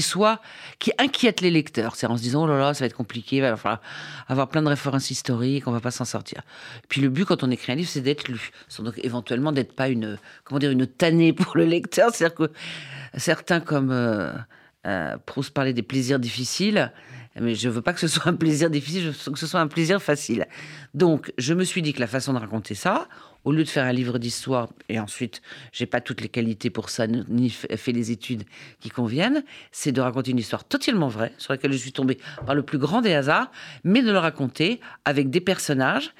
soit, 0.01 0.41
qui 0.79 0.91
inquiète 0.97 1.41
les 1.41 1.51
lecteurs. 1.51 1.95
C'est 1.95 2.07
en 2.07 2.17
se 2.17 2.21
disant, 2.21 2.43
oh 2.43 2.47
là 2.47 2.57
là, 2.57 2.73
ça 2.73 2.81
va 2.81 2.87
être 2.87 2.95
compliqué, 2.95 3.37
il 3.37 3.41
va 3.41 3.57
falloir 3.57 3.81
avoir 4.27 4.49
plein 4.49 4.61
de 4.61 4.67
références 4.67 5.11
historiques, 5.11 5.67
on 5.67 5.71
va 5.71 5.79
pas 5.79 5.91
s'en 5.91 6.05
sortir. 6.05 6.41
Puis 6.89 7.01
le 7.01 7.09
but 7.09 7.25
quand 7.25 7.43
on 7.43 7.51
écrit 7.51 7.71
un 7.71 7.75
livre, 7.75 7.89
c'est 7.89 8.01
d'être 8.01 8.27
lu. 8.27 8.51
Donc 8.79 8.99
éventuellement 9.03 9.51
d'être 9.51 9.73
pas 9.73 9.89
une, 9.89 10.17
comment 10.43 10.59
dire, 10.59 10.71
une 10.71 10.87
tannée 10.87 11.33
pour 11.33 11.57
le 11.57 11.65
lecteur. 11.65 12.11
C'est-à-dire 12.13 12.35
que 12.35 12.51
certains 13.17 13.59
comme 13.59 13.91
euh, 13.91 14.31
euh, 14.85 15.17
Proust 15.25 15.51
parlait 15.51 15.73
des 15.73 15.83
plaisirs 15.83 16.19
difficiles, 16.19 16.91
mais 17.39 17.55
je 17.55 17.69
veux 17.69 17.81
pas 17.81 17.93
que 17.93 17.99
ce 17.99 18.07
soit 18.07 18.27
un 18.27 18.35
plaisir 18.35 18.69
difficile, 18.69 19.03
je 19.03 19.09
veux 19.09 19.33
que 19.33 19.39
ce 19.39 19.47
soit 19.47 19.59
un 19.59 19.67
plaisir 19.67 20.01
facile. 20.01 20.47
Donc 20.93 21.33
je 21.37 21.53
me 21.53 21.63
suis 21.63 21.81
dit 21.81 21.93
que 21.93 21.99
la 21.99 22.07
façon 22.07 22.33
de 22.33 22.39
raconter 22.39 22.75
ça, 22.75 23.07
au 23.45 23.51
lieu 23.51 23.63
de 23.63 23.69
faire 23.69 23.85
un 23.85 23.93
livre 23.93 24.17
d'histoire, 24.17 24.67
et 24.89 24.99
ensuite, 24.99 25.41
j'ai 25.71 25.85
pas 25.85 26.01
toutes 26.01 26.21
les 26.21 26.29
qualités 26.29 26.69
pour 26.69 26.89
ça, 26.89 27.07
ni 27.07 27.49
fait 27.49 27.91
les 27.91 28.11
études 28.11 28.43
qui 28.79 28.89
conviennent, 28.89 29.43
c'est 29.71 29.91
de 29.91 30.01
raconter 30.01 30.31
une 30.31 30.39
histoire 30.39 30.65
totalement 30.65 31.07
vraie, 31.07 31.33
sur 31.37 31.53
laquelle 31.53 31.71
je 31.71 31.77
suis 31.77 31.93
tombée 31.93 32.17
par 32.45 32.55
le 32.55 32.63
plus 32.63 32.79
grand 32.79 33.01
des 33.01 33.13
hasards, 33.13 33.51
mais 33.83 34.01
de 34.01 34.11
le 34.11 34.17
raconter 34.17 34.79
avec 35.05 35.29
des 35.29 35.41
personnages 35.41 36.13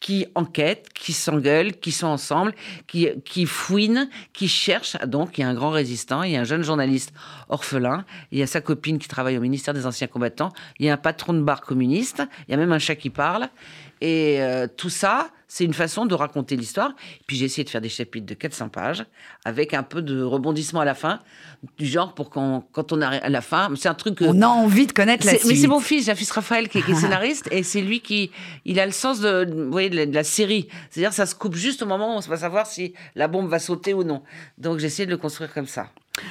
qui 0.00 0.26
enquêtent, 0.34 0.88
qui 0.94 1.12
s'engueulent, 1.12 1.72
qui 1.72 1.90
sont 1.90 2.06
ensemble, 2.06 2.54
qui, 2.86 3.08
qui 3.24 3.46
fouinent, 3.46 4.08
qui 4.32 4.46
cherchent. 4.46 4.96
Donc, 5.06 5.38
il 5.38 5.40
y 5.40 5.44
a 5.44 5.48
un 5.48 5.54
grand 5.54 5.70
résistant, 5.70 6.22
il 6.22 6.32
y 6.32 6.36
a 6.36 6.40
un 6.40 6.44
jeune 6.44 6.62
journaliste 6.62 7.12
orphelin, 7.48 8.04
il 8.30 8.38
y 8.38 8.42
a 8.42 8.46
sa 8.46 8.60
copine 8.60 8.98
qui 8.98 9.08
travaille 9.08 9.36
au 9.36 9.40
ministère 9.40 9.74
des 9.74 9.86
Anciens 9.86 10.06
Combattants, 10.06 10.52
il 10.78 10.86
y 10.86 10.90
a 10.90 10.94
un 10.94 10.98
patron 10.98 11.32
de 11.32 11.40
bar 11.40 11.62
communiste, 11.62 12.22
il 12.46 12.52
y 12.52 12.54
a 12.54 12.56
même 12.56 12.72
un 12.72 12.78
chat 12.78 12.94
qui 12.94 13.10
parle. 13.10 13.48
Et 14.00 14.40
euh, 14.40 14.66
tout 14.66 14.90
ça, 14.90 15.30
c'est 15.48 15.64
une 15.64 15.74
façon 15.74 16.04
de 16.06 16.14
raconter 16.14 16.56
l'histoire. 16.56 16.92
Puis 17.26 17.36
j'ai 17.36 17.46
essayé 17.46 17.64
de 17.64 17.70
faire 17.70 17.80
des 17.80 17.88
chapitres 17.88 18.26
de 18.26 18.34
400 18.34 18.68
pages 18.68 19.04
avec 19.44 19.72
un 19.72 19.82
peu 19.82 20.02
de 20.02 20.22
rebondissement 20.22 20.80
à 20.80 20.84
la 20.84 20.94
fin, 20.94 21.20
du 21.78 21.86
genre 21.86 22.14
pour 22.14 22.28
quand, 22.28 22.68
quand 22.72 22.92
on 22.92 23.00
arrive 23.00 23.20
à 23.22 23.30
la 23.30 23.40
fin, 23.40 23.70
c'est 23.74 23.88
un 23.88 23.94
truc. 23.94 24.18
on 24.20 24.42
a 24.42 24.46
envie 24.46 24.86
de 24.86 24.92
connaître 24.92 25.26
la 25.26 25.32
suite. 25.32 25.46
Mais 25.46 25.56
c'est 25.56 25.66
mon 25.66 25.80
fils, 25.80 26.04
j'ai 26.04 26.12
un 26.12 26.14
fils 26.14 26.30
Raphaël 26.30 26.68
qui 26.68 26.78
est, 26.78 26.94
scénariste 26.94 27.48
et 27.50 27.62
c'est 27.62 27.80
lui 27.80 28.00
qui, 28.00 28.30
il 28.66 28.78
a 28.78 28.86
le 28.86 28.92
sens 28.92 29.20
de, 29.20 29.50
vous 29.50 29.70
voyez, 29.70 29.88
de 29.88 30.14
la, 30.14 30.24
série. 30.24 30.68
C'est-à-dire 30.90 31.14
ça 31.14 31.24
se 31.24 31.34
coupe 31.34 31.54
juste 31.54 31.82
au 31.82 31.86
moment 31.86 32.14
où 32.14 32.18
on 32.18 32.20
va 32.20 32.36
savoir 32.36 32.66
si 32.66 32.92
la 33.14 33.26
bombe 33.26 33.48
va 33.48 33.58
sauter 33.58 33.94
ou 33.94 34.04
non. 34.04 34.22
Donc 34.58 34.78
j'ai 34.78 34.86
essayé 34.86 35.06
de 35.06 35.10
le 35.10 35.16
construire 35.16 35.52
comme 35.52 35.66
ça. 35.66 35.88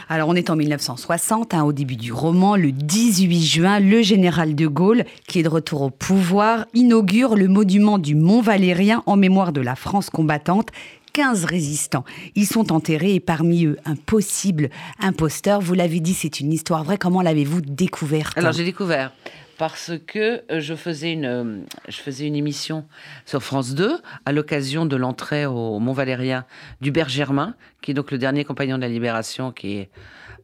Alors 0.10 0.30
on 0.30 0.36
est 0.36 0.50
en 0.50 0.56
1960, 0.56 1.54
hein, 1.54 1.64
au 1.64 1.74
début 1.74 1.96
du 1.96 2.12
roman, 2.14 2.56
le 2.56 2.72
18 2.72 3.42
juin, 3.42 3.80
le 3.80 4.02
général 4.02 4.56
de 4.56 4.68
Gaulle, 4.68 5.06
qui 5.28 5.40
est 5.40 5.44
de 5.44 5.50
retour 5.50 5.82
au 5.82 5.90
pouvoir, 5.90 6.66
inaugure 6.74 7.36
le 7.36 7.48
monument 7.48 7.98
du 7.98 8.16
Mont 8.16 8.42
Valérien 8.42 9.04
en 9.06 9.16
mémoire 9.16 9.52
de 9.52 9.62
la 9.62 9.76
France 9.76 10.10
combattante 10.10 10.70
15 11.14 11.46
résistants. 11.46 12.06
Ils 12.36 12.46
sont 12.46 12.72
enterrés 12.72 13.16
et 13.16 13.20
parmi 13.20 13.66
eux, 13.66 13.78
un 13.86 13.96
possible 13.96 14.70
imposteur. 15.00 15.62
Vous 15.62 15.74
l'avez 15.74 16.00
dit, 16.00 16.14
c'est 16.14 16.40
une 16.40 16.54
histoire 16.54 16.84
vraie. 16.84 17.00
Comment 17.00 17.24
l'avez-vous 17.24 17.62
découverte? 17.62 18.38
Alors 18.38 18.52
j'ai 18.52 18.64
découvert 18.64 19.12
parce 19.58 19.92
que 20.06 20.44
euh, 20.52 20.60
je 20.60 20.76
faisais 20.76 21.14
une, 21.14 21.26
euh, 21.26 21.62
je 21.88 21.98
faisais 21.98 22.28
une 22.28 22.36
émission 22.36 22.88
sur 23.26 23.42
France 23.42 23.74
2 23.74 24.00
à 24.26 24.32
l'occasion 24.32 24.86
de 24.86 24.96
l'entrée 24.96 25.46
au 25.46 25.80
Mont 25.80 25.94
Valérien 25.94 26.46
d'Hubert 26.82 27.10
Germain, 27.10 27.56
qui 27.82 27.92
est 27.92 27.94
donc 27.94 28.12
le 28.12 28.18
dernier 28.18 28.46
compagnon 28.46 28.78
de 28.78 28.82
la 28.82 28.90
Libération, 28.90 29.52
qui 29.52 29.78
est 29.78 29.90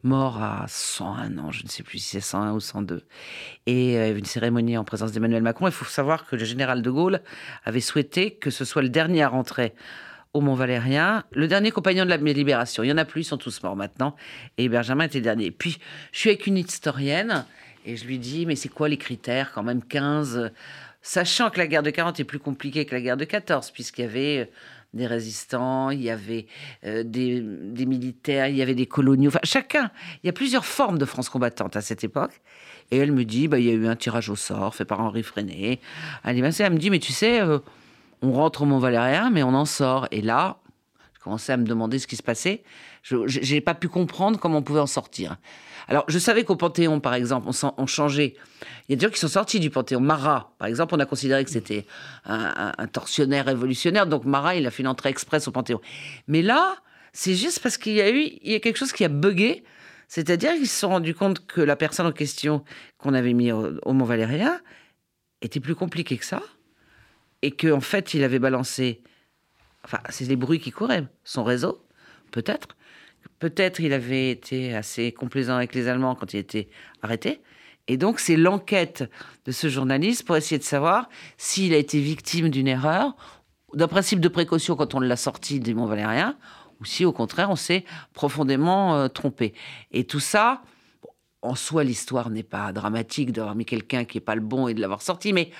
mort 0.02 0.42
à 0.42 0.66
101 0.68 1.38
ans, 1.38 1.50
je 1.50 1.64
ne 1.64 1.68
sais 1.68 1.82
plus 1.82 1.98
si 1.98 2.10
c'est 2.10 2.20
101 2.20 2.52
ou 2.52 2.60
102. 2.60 3.04
Et 3.66 3.96
euh, 3.98 4.16
une 4.16 4.24
cérémonie 4.24 4.76
en 4.76 4.84
présence 4.84 5.12
d'Emmanuel 5.12 5.42
Macron. 5.42 5.66
Il 5.66 5.72
faut 5.72 5.84
savoir 5.84 6.26
que 6.26 6.36
le 6.36 6.44
général 6.44 6.82
de 6.82 6.90
Gaulle 6.90 7.20
avait 7.64 7.80
souhaité 7.80 8.32
que 8.32 8.50
ce 8.50 8.64
soit 8.64 8.82
le 8.82 8.90
dernier 8.90 9.22
à 9.22 9.28
rentrer 9.28 9.74
au 10.34 10.40
Mont 10.40 10.54
Valérien, 10.54 11.22
le 11.32 11.46
dernier 11.46 11.70
compagnon 11.70 12.04
de 12.04 12.10
la 12.10 12.16
Libération. 12.16 12.82
Il 12.82 12.88
y 12.88 12.92
en 12.92 12.98
a 12.98 13.04
plus, 13.04 13.20
ils 13.20 13.24
sont 13.24 13.38
tous 13.38 13.62
morts 13.62 13.76
maintenant. 13.76 14.16
Et 14.58 14.68
Germain 14.82 15.04
était 15.04 15.18
le 15.18 15.24
dernier. 15.24 15.52
Puis, 15.52 15.78
je 16.10 16.18
suis 16.18 16.30
avec 16.30 16.48
une 16.48 16.58
historienne 16.58 17.44
et 17.84 17.96
je 17.96 18.06
lui 18.06 18.18
dis, 18.18 18.46
mais 18.46 18.56
c'est 18.56 18.68
quoi 18.68 18.88
les 18.88 18.96
critères 18.96 19.52
quand 19.52 19.62
même 19.62 19.82
15 19.82 20.50
Sachant 21.06 21.50
que 21.50 21.58
la 21.58 21.66
guerre 21.66 21.82
de 21.82 21.90
40 21.90 22.18
est 22.20 22.24
plus 22.24 22.38
compliquée 22.38 22.86
que 22.86 22.94
la 22.94 23.00
guerre 23.02 23.18
de 23.18 23.26
14, 23.26 23.72
puisqu'il 23.72 24.02
y 24.02 24.04
avait 24.04 24.38
euh, 24.38 24.44
des 24.94 25.06
résistants, 25.06 25.90
il 25.90 26.00
y 26.00 26.08
avait 26.08 26.46
euh, 26.86 27.02
des, 27.04 27.42
militaires, 27.84 28.48
il 28.48 28.56
y 28.56 28.62
avait 28.62 28.74
des 28.74 28.86
coloniaux, 28.86 29.28
enfin 29.28 29.40
chacun. 29.42 29.90
Il 30.22 30.28
y 30.28 30.30
a 30.30 30.32
plusieurs 30.32 30.64
formes 30.64 30.96
de 30.96 31.04
France 31.04 31.28
combattante 31.28 31.76
à 31.76 31.82
cette 31.82 32.04
époque. 32.04 32.40
Et 32.90 32.96
elle 32.96 33.12
me 33.12 33.26
dit, 33.26 33.48
bah, 33.48 33.58
il 33.58 33.66
y 33.66 33.70
a 33.70 33.74
eu 33.74 33.86
un 33.86 33.96
tirage 33.96 34.30
au 34.30 34.36
sort 34.36 34.74
fait 34.74 34.86
par 34.86 35.00
Henri 35.00 35.22
Freinet. 35.22 35.78
Elle, 36.24 36.38
elle 36.38 36.72
me 36.72 36.78
dit, 36.78 36.88
mais 36.88 37.00
tu 37.00 37.12
sais, 37.12 37.38
euh, 37.40 37.58
on 38.22 38.32
rentre 38.32 38.62
au 38.62 38.64
Mont-Valérien, 38.64 39.28
mais 39.28 39.42
on 39.42 39.52
en 39.52 39.66
sort. 39.66 40.08
Et 40.10 40.22
là, 40.22 40.56
commençais 41.24 41.52
à 41.52 41.56
me 41.56 41.64
demander 41.64 41.98
ce 41.98 42.06
qui 42.06 42.16
se 42.16 42.22
passait. 42.22 42.62
Je 43.02 43.54
n'ai 43.54 43.60
pas 43.60 43.74
pu 43.74 43.88
comprendre 43.88 44.38
comment 44.38 44.58
on 44.58 44.62
pouvait 44.62 44.80
en 44.80 44.86
sortir. 44.86 45.36
Alors, 45.88 46.04
je 46.08 46.18
savais 46.18 46.44
qu'au 46.44 46.56
Panthéon, 46.56 47.00
par 47.00 47.14
exemple, 47.14 47.48
on, 47.76 47.86
changeait. 47.86 48.34
Il 48.88 48.92
y 48.92 48.94
a 48.94 48.96
des 48.96 49.06
gens 49.06 49.12
qui 49.12 49.18
sont 49.18 49.28
sortis 49.28 49.58
du 49.58 49.70
Panthéon. 49.70 50.00
Marat, 50.00 50.54
par 50.58 50.68
exemple, 50.68 50.94
on 50.94 51.00
a 51.00 51.06
considéré 51.06 51.44
que 51.44 51.50
c'était 51.50 51.86
un, 52.24 52.86
tortionnaire 52.92 53.46
révolutionnaire. 53.46 54.06
Donc, 54.06 54.24
Marat, 54.24 54.56
il 54.56 54.66
a 54.66 54.70
fait 54.70 54.82
une 54.82 54.88
entrée 54.88 55.08
express 55.08 55.48
au 55.48 55.50
Panthéon. 55.50 55.80
Mais 56.28 56.42
là, 56.42 56.76
c'est 57.12 57.34
juste 57.34 57.60
parce 57.60 57.78
qu'il 57.78 57.94
y 57.94 58.02
a 58.02 58.10
eu 58.10 58.20
il 58.42 58.52
y 58.52 58.54
a 58.54 58.60
quelque 58.60 58.78
chose 58.78 58.92
qui 58.92 59.04
a 59.04 59.08
bugué. 59.08 59.64
C'est-à-dire 60.08 60.52
qu'ils 60.54 60.68
se 60.68 60.78
sont 60.78 60.90
rendus 60.90 61.14
compte 61.14 61.46
que 61.46 61.60
la 61.60 61.76
personne 61.76 62.06
en 62.06 62.12
question 62.12 62.62
qu'on 62.98 63.14
avait 63.14 63.32
mis 63.32 63.50
au, 63.50 63.78
au 63.82 63.92
Mont 63.94 64.04
Valérien 64.04 64.60
était 65.40 65.60
plus 65.60 65.74
compliquée 65.74 66.18
que 66.18 66.26
ça. 66.26 66.42
Et 67.42 67.50
qu'en 67.50 67.76
en 67.76 67.80
fait, 67.80 68.14
il 68.14 68.22
avait 68.24 68.38
balancé. 68.38 69.02
Enfin, 69.84 69.98
c'est 70.08 70.24
les 70.24 70.36
bruits 70.36 70.60
qui 70.60 70.70
couraient. 70.70 71.04
Son 71.24 71.44
réseau, 71.44 71.84
peut-être. 72.30 72.68
Peut-être 73.38 73.80
il 73.80 73.92
avait 73.92 74.30
été 74.30 74.74
assez 74.74 75.12
complaisant 75.12 75.56
avec 75.56 75.74
les 75.74 75.88
Allemands 75.88 76.14
quand 76.14 76.32
il 76.32 76.38
était 76.38 76.68
arrêté. 77.02 77.42
Et 77.86 77.96
donc, 77.96 78.18
c'est 78.18 78.36
l'enquête 78.36 79.04
de 79.44 79.52
ce 79.52 79.68
journaliste 79.68 80.24
pour 80.24 80.36
essayer 80.36 80.58
de 80.58 80.64
savoir 80.64 81.08
s'il 81.36 81.74
a 81.74 81.76
été 81.76 82.00
victime 82.00 82.48
d'une 82.48 82.68
erreur, 82.68 83.14
d'un 83.74 83.88
principe 83.88 84.20
de 84.20 84.28
précaution 84.28 84.74
quand 84.76 84.94
on 84.94 85.00
l'a 85.00 85.16
sorti 85.16 85.60
des 85.60 85.74
Mont 85.74 85.86
Valérien, 85.86 86.36
ou 86.80 86.84
si 86.86 87.04
au 87.04 87.12
contraire 87.12 87.50
on 87.50 87.56
s'est 87.56 87.84
profondément 88.14 88.96
euh, 88.96 89.08
trompé. 89.08 89.52
Et 89.90 90.04
tout 90.04 90.20
ça, 90.20 90.62
en 91.42 91.54
soi, 91.54 91.84
l'histoire 91.84 92.30
n'est 92.30 92.42
pas 92.42 92.72
dramatique 92.72 93.32
d'avoir 93.32 93.54
mis 93.54 93.66
quelqu'un 93.66 94.04
qui 94.04 94.16
n'est 94.16 94.22
pas 94.24 94.34
le 94.34 94.40
bon 94.40 94.66
et 94.66 94.74
de 94.74 94.80
l'avoir 94.80 95.02
sorti, 95.02 95.34
mais 95.34 95.50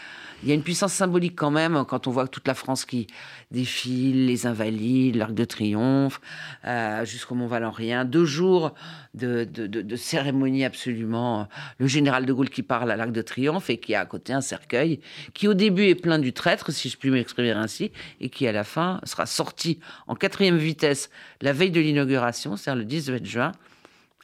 il 0.44 0.48
y 0.48 0.52
a 0.52 0.54
une 0.54 0.62
puissance 0.62 0.92
symbolique 0.92 1.36
quand 1.36 1.50
même 1.50 1.84
quand 1.88 2.06
on 2.06 2.10
voit 2.10 2.28
toute 2.28 2.46
la 2.46 2.52
France 2.52 2.84
qui 2.84 3.06
défile, 3.50 4.26
les 4.26 4.46
Invalides, 4.46 5.16
l'Arc 5.16 5.32
de 5.32 5.44
Triomphe, 5.44 6.20
euh, 6.66 7.02
jusqu'au 7.06 7.34
Mont 7.34 7.46
Valérien, 7.46 8.04
deux 8.04 8.26
jours 8.26 8.74
de, 9.14 9.48
cérémonie 9.96 10.66
absolument. 10.66 11.48
Le 11.78 11.86
général 11.86 12.26
de 12.26 12.32
Gaulle 12.34 12.50
qui 12.50 12.62
parle 12.62 12.90
à 12.90 12.96
l'Arc 12.96 13.10
de 13.10 13.22
Triomphe 13.22 13.70
et 13.70 13.78
qui 13.78 13.94
a 13.94 14.00
à 14.00 14.06
côté 14.06 14.34
un 14.34 14.42
cercueil 14.42 15.00
qui 15.32 15.48
au 15.48 15.54
début 15.54 15.84
est 15.84 15.94
plein 15.94 16.18
du 16.18 16.34
traître, 16.34 16.70
si 16.72 16.90
je 16.90 16.98
puis 16.98 17.08
m'exprimer 17.08 17.52
ainsi, 17.52 17.90
et 18.20 18.28
qui 18.28 18.46
à 18.46 18.52
la 18.52 18.64
fin 18.64 19.00
sera 19.04 19.24
sorti 19.24 19.80
en 20.06 20.14
quatrième 20.14 20.58
vitesse 20.58 21.08
la 21.40 21.54
veille 21.54 21.70
de 21.70 21.80
l'inauguration, 21.80 22.56
c'est-à-dire 22.56 22.80
le 22.80 22.84
18 22.84 23.24
juin. 23.24 23.52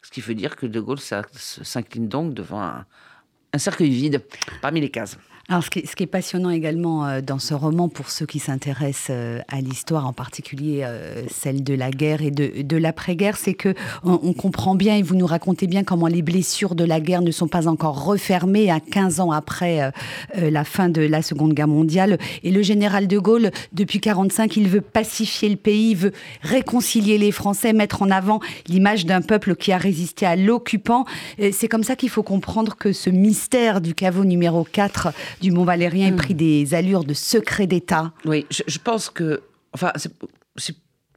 Ce 0.02 0.11
qui 0.11 0.20
veut 0.20 0.35
dire 0.35 0.56
que 0.56 0.66
De 0.66 0.80
Gaulle 0.80 1.00
s'incline 1.00 2.09
donc 2.09 2.35
devant 2.35 2.61
un 2.61 3.59
cercueil 3.59 3.90
vide 3.90 4.22
parmi 4.61 4.83
les 4.83 4.90
cases. 4.90 5.16
Alors, 5.50 5.64
ce 5.64 5.70
qui, 5.70 5.80
est, 5.80 6.06
passionnant 6.06 6.50
également 6.50 7.04
euh, 7.04 7.20
dans 7.20 7.40
ce 7.40 7.54
roman, 7.54 7.88
pour 7.88 8.08
ceux 8.08 8.24
qui 8.24 8.38
s'intéressent 8.38 9.08
euh, 9.10 9.40
à 9.48 9.60
l'histoire, 9.60 10.06
en 10.06 10.12
particulier 10.12 10.82
euh, 10.84 11.24
celle 11.28 11.64
de 11.64 11.74
la 11.74 11.90
guerre 11.90 12.22
et 12.22 12.30
de, 12.30 12.76
l'après-guerre, 12.76 13.36
c'est 13.36 13.54
que 13.54 13.74
on, 14.04 14.32
comprend 14.32 14.76
bien 14.76 14.94
et 14.94 15.02
vous 15.02 15.16
nous 15.16 15.26
racontez 15.26 15.66
bien 15.66 15.82
comment 15.82 16.06
les 16.06 16.22
blessures 16.22 16.76
de 16.76 16.84
la 16.84 17.00
guerre 17.00 17.20
ne 17.20 17.32
sont 17.32 17.48
pas 17.48 17.66
encore 17.66 18.04
refermées 18.04 18.70
à 18.70 18.78
15 18.78 19.18
ans 19.18 19.32
après 19.32 19.90
la 20.36 20.64
fin 20.64 20.88
de 20.88 21.02
la 21.02 21.20
Seconde 21.20 21.52
Guerre 21.52 21.68
mondiale. 21.68 22.16
Et 22.44 22.52
le 22.52 22.62
général 22.62 23.08
de 23.08 23.18
Gaulle, 23.18 23.50
depuis 23.72 24.00
45, 24.00 24.56
il 24.56 24.68
veut 24.68 24.80
pacifier 24.80 25.48
le 25.48 25.56
pays, 25.56 25.96
veut 25.96 26.12
réconcilier 26.42 27.18
les 27.18 27.32
Français, 27.32 27.72
mettre 27.72 28.02
en 28.02 28.10
avant 28.10 28.38
l'image 28.68 29.04
d'un 29.04 29.20
peuple 29.20 29.56
qui 29.56 29.72
a 29.72 29.78
résisté 29.78 30.26
à 30.26 30.36
l'occupant. 30.36 31.04
C'est 31.52 31.68
comme 31.68 31.84
ça 31.84 31.96
qu'il 31.96 32.08
faut 32.08 32.22
comprendre 32.22 32.76
que 32.76 32.92
ce 32.92 33.10
mystère 33.10 33.80
du 33.80 33.94
caveau 33.94 34.24
numéro 34.24 34.64
4 34.64 35.08
du 35.40 35.50
Mont 35.50 35.64
Valérien 35.64 36.09
ait 36.09 36.16
pris 36.16 36.35
des 36.35 36.74
allures 36.74 37.05
de 37.05 37.14
secret 37.14 37.66
d'État. 37.66 38.12
Oui, 38.24 38.46
je, 38.50 38.79
pense 38.79 39.11
que. 39.11 39.42
Enfin, 39.72 39.92
c'est 39.96 40.12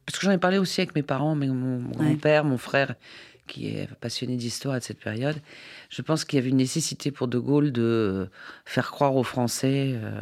parce 0.06 0.18
que 0.18 0.26
j'en 0.26 0.32
ai 0.32 0.38
parlé 0.38 0.58
aussi 0.58 0.80
avec 0.80 0.94
mes 0.94 1.02
parents, 1.02 1.34
mais 1.34 1.46
mon, 1.46 1.78
grand-père, 1.88 2.44
mon 2.44 2.58
frère, 2.58 2.94
qui 3.46 3.68
est 3.68 3.88
passionné 4.00 4.36
d'histoire 4.36 4.78
de 4.78 4.82
cette 4.82 5.00
période. 5.00 5.36
Je 5.90 6.02
pense 6.02 6.24
qu'il 6.24 6.38
y 6.38 6.42
avait 6.42 6.50
une 6.50 6.56
nécessité 6.56 7.10
pour 7.10 7.28
De 7.28 7.38
Gaulle 7.38 7.72
de 7.72 8.28
faire 8.64 8.90
croire 8.90 9.16
aux 9.16 9.22
Français 9.22 9.92
euh, 9.94 10.20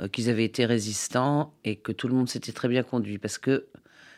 euh, 0.00 0.08
qu'ils 0.08 0.30
avaient 0.30 0.44
été 0.44 0.64
résistants 0.64 1.54
et 1.64 1.76
que 1.76 1.92
tout 1.92 2.08
le 2.08 2.14
monde 2.14 2.28
s'était 2.28 2.52
très 2.52 2.68
bien 2.68 2.82
conduit. 2.82 3.18
Parce 3.18 3.38
que, 3.38 3.66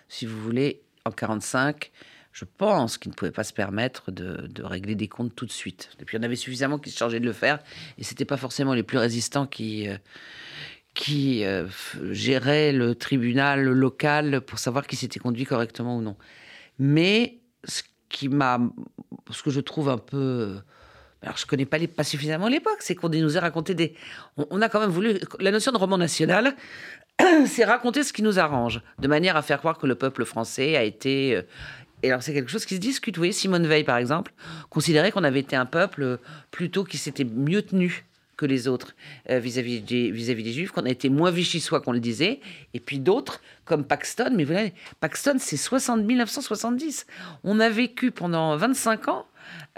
si 0.09 0.27
vous 0.27 0.41
voulez, 0.41 0.83
en 1.05 1.11
1945, 1.11 1.91
je 2.35 2.44
pense 2.44 2.99
qu'il 2.99 3.12
ne 3.12 3.14
pouvait 3.14 3.31
pas 3.31 3.44
se 3.44 3.53
permettre 3.53 4.11
de, 4.11 4.51
régler 4.62 4.97
des 4.97 5.07
comptes 5.07 5.35
tout 5.37 5.47
de 5.47 5.53
suite. 5.53 5.90
Et 6.01 6.05
puis, 6.05 6.16
il 6.16 6.20
y 6.20 6.20
en 6.20 6.25
avait 6.25 6.35
suffisamment 6.35 6.79
qui 6.79 6.90
se 6.90 6.99
chargeaient 6.99 7.20
de 7.20 7.25
le 7.25 7.33
faire, 7.33 7.61
et 7.97 8.03
c'était 8.03 8.25
pas 8.25 8.37
forcément 8.37 8.75
les 8.75 8.83
plus 8.83 8.99
résistants 8.99 9.47
qui, 9.47 9.88
euh, 9.88 9.97
euh, 11.09 11.68
géraient 12.11 12.73
le 12.73 12.97
tribunal 12.97 13.62
local 13.62 14.40
pour 14.40 14.59
savoir 14.59 14.88
qui 14.88 14.97
s'était 14.97 15.20
conduit 15.20 15.44
correctement 15.44 15.97
ou 15.97 16.03
non. 16.03 16.16
Mais 16.81 17.38
ce 17.62 17.83
qui 18.09 18.29
m'a, 18.29 18.61
ce 19.31 19.40
que 19.44 19.51
je 19.51 19.61
trouve 19.61 19.88
un 19.88 19.99
peu 19.99 20.57
alors 21.23 21.38
je 21.38 21.47
connais 21.47 21.64
pas, 21.64 21.79
les, 21.79 21.88
pas 21.88 22.05
suffisamment 22.05 22.49
l'époque, 22.49 22.79
c'est 22.81 22.94
qu'on 22.94 23.09
nous 23.09 23.38
a 23.38 23.40
raconté 23.40 23.75
des... 23.75 23.94
On, 24.37 24.61
a 24.61 24.68
quand 24.68 24.81
même 24.81 24.90
voulu... 24.90 25.18
La 25.40 25.53
notion 25.53 25.73
de 25.73 25.79
roman 25.79 25.97
national, 25.97 26.55
c'est 27.47 27.64
raconter 27.64 28.03
ce 28.03 28.12
qui 28.12 28.23
nous 28.23 28.38
arrange, 28.38 28.83
de 28.99 29.09
manière 29.09 29.35
à 29.35 29.40
faire 29.40 29.59
croire 29.59 29.79
que 29.79 29.87
le 29.87 29.94
peuple 29.94 30.27
français 30.27 30.77
a 30.77 30.83
été 30.83 31.37
euh, 31.37 31.42
et 32.05 32.11
alors, 32.11 32.23
c'est 32.23 32.35
quelque 32.35 32.51
chose 32.51 32.67
qui 32.67 32.75
se 32.75 32.81
discute. 32.81 33.17
Vous 33.17 33.21
voyez, 33.21 33.33
Simone 33.33 33.67
Veil, 33.67 33.83
par 33.83 33.97
exemple, 33.97 34.35
considérait 34.69 35.11
qu'on 35.11 35.25
avait 35.25 35.40
été 35.40 35.57
un 35.57 35.64
peuple 35.64 36.19
plutôt 36.51 36.85
qui 36.85 36.99
s'était 36.99 37.25
mieux 37.25 37.62
tenu 37.62 38.05
que 38.37 38.45
les 38.45 38.69
autres 38.69 38.95
euh, 39.31 39.38
vis-à-vis 39.38 39.81
des, 39.81 40.11
vis-à-vis 40.11 40.43
des 40.43 40.53
Juifs, 40.53 40.71
qu'on 40.71 40.85
a 40.85 40.90
été 40.90 41.09
moins 41.09 41.31
vichysois 41.31 41.81
qu'on 41.81 41.93
le 41.93 42.01
disait, 42.01 42.40
et 42.75 42.81
puis 42.81 42.99
d'autres, 42.99 43.40
comme 43.64 43.85
Paxton, 43.85 44.33
mais 44.35 44.45
vous 44.45 44.53
voyez, 44.53 44.75
Paxton, 45.01 45.37
c'est 45.38 45.57
60, 45.57 46.03
1970. 46.03 47.07
On 47.43 47.59
a 47.59 47.71
vécu 47.71 48.11
pendant 48.11 48.55
25 48.55 49.09
ans 49.09 49.27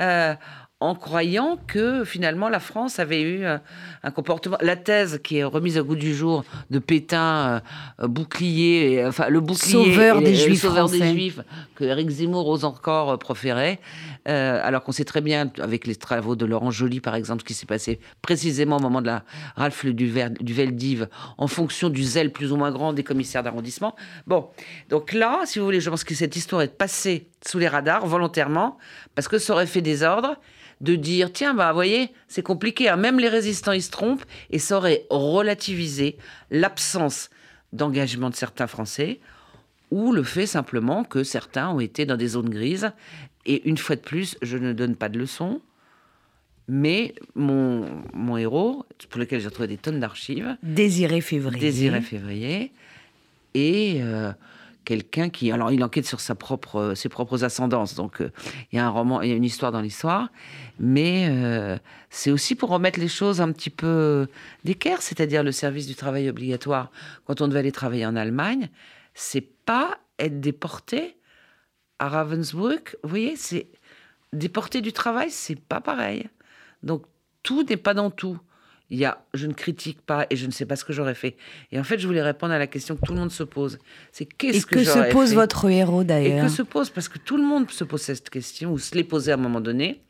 euh, 0.01 0.35
en 0.81 0.95
croyant 0.95 1.59
que 1.67 2.05
finalement 2.05 2.51
la 2.51 2.61
France 2.61 2.99
avait 2.99 3.23
eu 3.23 3.45
euh, 3.45 3.57
un, 4.03 4.11
comportement. 4.11 4.59
La 4.61 4.77
thèse 4.77 5.21
qui 5.25 5.39
est 5.39 5.45
remise 5.45 5.79
au 5.79 5.85
goût 5.85 5.97
du 5.97 6.15
jour 6.15 6.45
de 6.69 6.79
Pétain, 6.79 7.63
euh, 8.01 8.05
euh, 8.05 8.09
bouclier, 8.09 9.03
enfin 9.07 9.31
le 9.31 9.41
bouclier 9.41 9.73
sauveur, 9.73 10.21
des, 10.21 10.35
juifs 10.35 10.61
sauveur 10.61 10.91
des 10.91 10.99
Juifs 10.99 11.41
que 11.77 11.85
Eric 11.85 12.11
Zemmour 12.11 12.47
ose 12.47 12.65
encore 12.67 13.19
proférer, 13.19 13.79
alors 14.27 14.83
qu'on 14.83 14.93
sait 14.93 15.05
très 15.05 15.23
bien 15.23 15.51
avec 15.63 15.87
les 15.87 15.97
travaux 15.97 16.37
de 16.37 16.45
Laurent 16.45 16.71
Joly 16.71 17.01
par 17.01 17.15
exemple 17.15 17.43
ce 17.43 17.47
qui 17.47 17.55
s'est 17.55 17.67
passé 17.67 17.99
précisément 18.21 18.77
au 18.77 18.81
moment 18.81 19.01
de 19.01 19.07
la 19.07 19.25
rafle 19.57 19.95
du, 19.95 20.13
du 20.41 20.53
Veldiv 20.53 21.09
en 21.39 21.47
fonction 21.47 21.89
du 21.89 22.03
zèle 22.03 22.33
plus 22.33 22.53
ou 22.53 22.57
moins 22.57 22.71
grand 22.71 22.93
des 22.93 23.05
commissaires 23.05 23.43
d'arrondissement. 23.43 23.95
Bon, 24.27 24.49
donc 24.91 25.13
là, 25.13 25.43
si 25.45 25.59
vous 25.59 25.65
voulez, 25.65 25.81
je 25.81 25.89
pense 25.89 26.05
que 26.05 26.15
cette 26.15 26.37
histoire 26.37 26.63
est 26.63 26.77
passée 26.77 27.29
sous 27.49 27.59
les 27.59 27.69
radars 27.69 28.07
volontairement 28.07 28.79
parce 29.15 29.29
que 29.29 29.39
ça 29.39 29.53
aurait 29.53 29.67
fait 29.67 29.83
des 29.83 30.03
ordres 30.03 30.37
de 30.81 30.95
dire 30.95 31.33
tiens 31.33 31.55
bah 31.55 31.71
vous 31.71 31.77
voyez 31.77 32.13
c'est 32.29 32.43
compliqué 32.43 32.89
hein. 32.89 32.97
même 32.97 33.19
les 33.19 33.29
résistants 33.29 33.73
ils 33.73 33.83
se 33.83 33.91
trompent 33.91 34.25
et 34.51 34.59
ça 34.59 34.77
aurait 34.77 35.07
relativisé 35.11 36.17
l'absence 36.51 37.31
d'engagement 37.73 38.31
de 38.31 38.35
certains 38.35 38.67
Français 38.67 39.21
ou 39.91 40.13
le 40.13 40.23
fait 40.23 40.47
simplement 40.47 41.05
que 41.05 41.23
certains 41.23 41.71
ont 41.71 41.81
été 41.81 42.05
dans 42.05 42.17
des 42.17 42.29
zones 42.29 42.51
grises 42.51 42.93
et 43.47 43.69
une 43.69 43.79
fois 43.79 43.97
de 43.97 44.01
plus 44.01 44.37
je 44.43 44.59
ne 44.59 44.73
donne 44.73 44.97
pas 44.97 45.09
de 45.09 45.19
leçons 45.19 45.61
mais 46.69 47.15
mon, 47.35 47.87
mon 48.13 48.37
héros, 48.37 48.85
pour 49.09 49.21
lequel 49.21 49.41
j'ai 49.41 49.51
trouvé 49.51 49.69
des 49.69 49.77
tonnes 49.77 50.01
d'archives. 50.01 50.57
Désiré 50.63 51.21
Février. 51.21 51.61
Désiré 51.61 52.01
Février. 52.01 52.73
Et 53.55 53.99
euh, 54.01 54.33
quelqu'un 54.87 55.31
qui, 55.31 55.51
alors 55.51 55.73
il 55.73 55.83
enquête 55.83 56.07
sur 56.07 56.21
sa 56.21 56.35
propre, 56.37 56.95
ses 56.95 57.11
propres 57.11 57.45
ascendances, 57.45 57.97
donc 57.97 58.23
euh, 58.23 58.31
il 58.71 58.77
y 58.77 58.79
a 58.79 58.87
un 58.87 58.89
roman, 58.89 59.21
il 59.21 59.29
y 59.29 59.33
a 59.33 59.35
une 59.35 59.45
histoire 59.45 59.73
dans 59.73 59.83
l'histoire, 59.83 60.29
mais 60.79 61.27
euh, 61.29 61.77
c'est 62.09 62.31
aussi 62.31 62.55
pour 62.55 62.71
remettre 62.71 63.01
les 63.01 63.09
choses 63.09 63.41
un 63.41 63.51
petit 63.53 63.69
peu 63.69 64.29
d'équerre, 64.65 65.03
c'est-à-dire 65.03 65.43
le 65.43 65.51
service 65.53 65.89
du 65.89 65.97
travail 65.97 66.31
obligatoire 66.31 66.91
quand 67.27 67.41
on 67.41 67.49
devait 67.49 67.59
aller 67.59 67.73
travailler 67.73 68.07
en 68.07 68.15
Allemagne, 68.15 68.71
c'est 69.13 69.47
pas 69.67 69.99
être 70.21 70.41
déporté 70.41 71.17
à 71.99 72.09
Ravensbrück, 72.09 72.97
vous 73.03 73.09
voyez, 73.09 73.35
c'est 73.35 73.67
déporté 74.33 74.81
du 74.83 74.93
travail, 74.93 75.31
c'est 75.33 75.59
pas 75.59 75.81
pareil. 75.81 76.29
Donc 76.85 77.03
tout 77.43 77.65
n'est 77.65 77.77
pas 77.77 77.95
dans 77.95 78.11
tout 78.11 78.39
il 78.91 78.99
y 78.99 79.05
a 79.05 79.25
je 79.35 79.47
ne 79.47 79.53
critique 79.53 80.01
pas 80.01 80.27
et 80.31 80.37
je 80.37 80.47
ne 80.47 80.53
sais 80.53 80.67
pas 80.67 80.77
ce 80.77 80.85
que 80.85 80.93
j'aurais 80.93 81.15
fait. 81.15 81.37
Et 81.73 81.79
en 81.79 81.85
fait, 81.85 81.99
je 81.99 82.07
voulais 82.07 82.23
répondre 82.23 82.53
à 82.53 82.59
la 82.59 82.67
question 82.67 82.97
que 82.97 83.01
tout 83.05 83.13
le 83.13 83.19
monde 83.19 83.33
se 83.33 83.43
pose. 83.43 83.79
C'est 84.13 84.27
qu'est-ce 84.27 84.67
que, 84.67 84.77
que 84.77 84.85
se 84.85 85.11
pose 85.13 85.35
votre 85.35 85.69
héros 85.69 86.05
d'ailleurs 86.05 86.45
Et 86.45 86.49
que 86.49 86.53
se 86.53 86.63
pose 86.63 86.91
parce 86.91 87.09
que 87.09 87.19
tout 87.19 87.37
le 87.37 87.45
monde 87.45 87.71
se 87.71 87.85
pose 87.85 88.03
cette 88.03 88.31
question 88.31 88.73
ou 88.73 88.79
se 88.79 88.95
l'est 88.95 89.05
posée 89.05 89.33
à 89.33 89.35
un 89.35 89.39
moment 89.39 89.61
donné. 89.61 90.01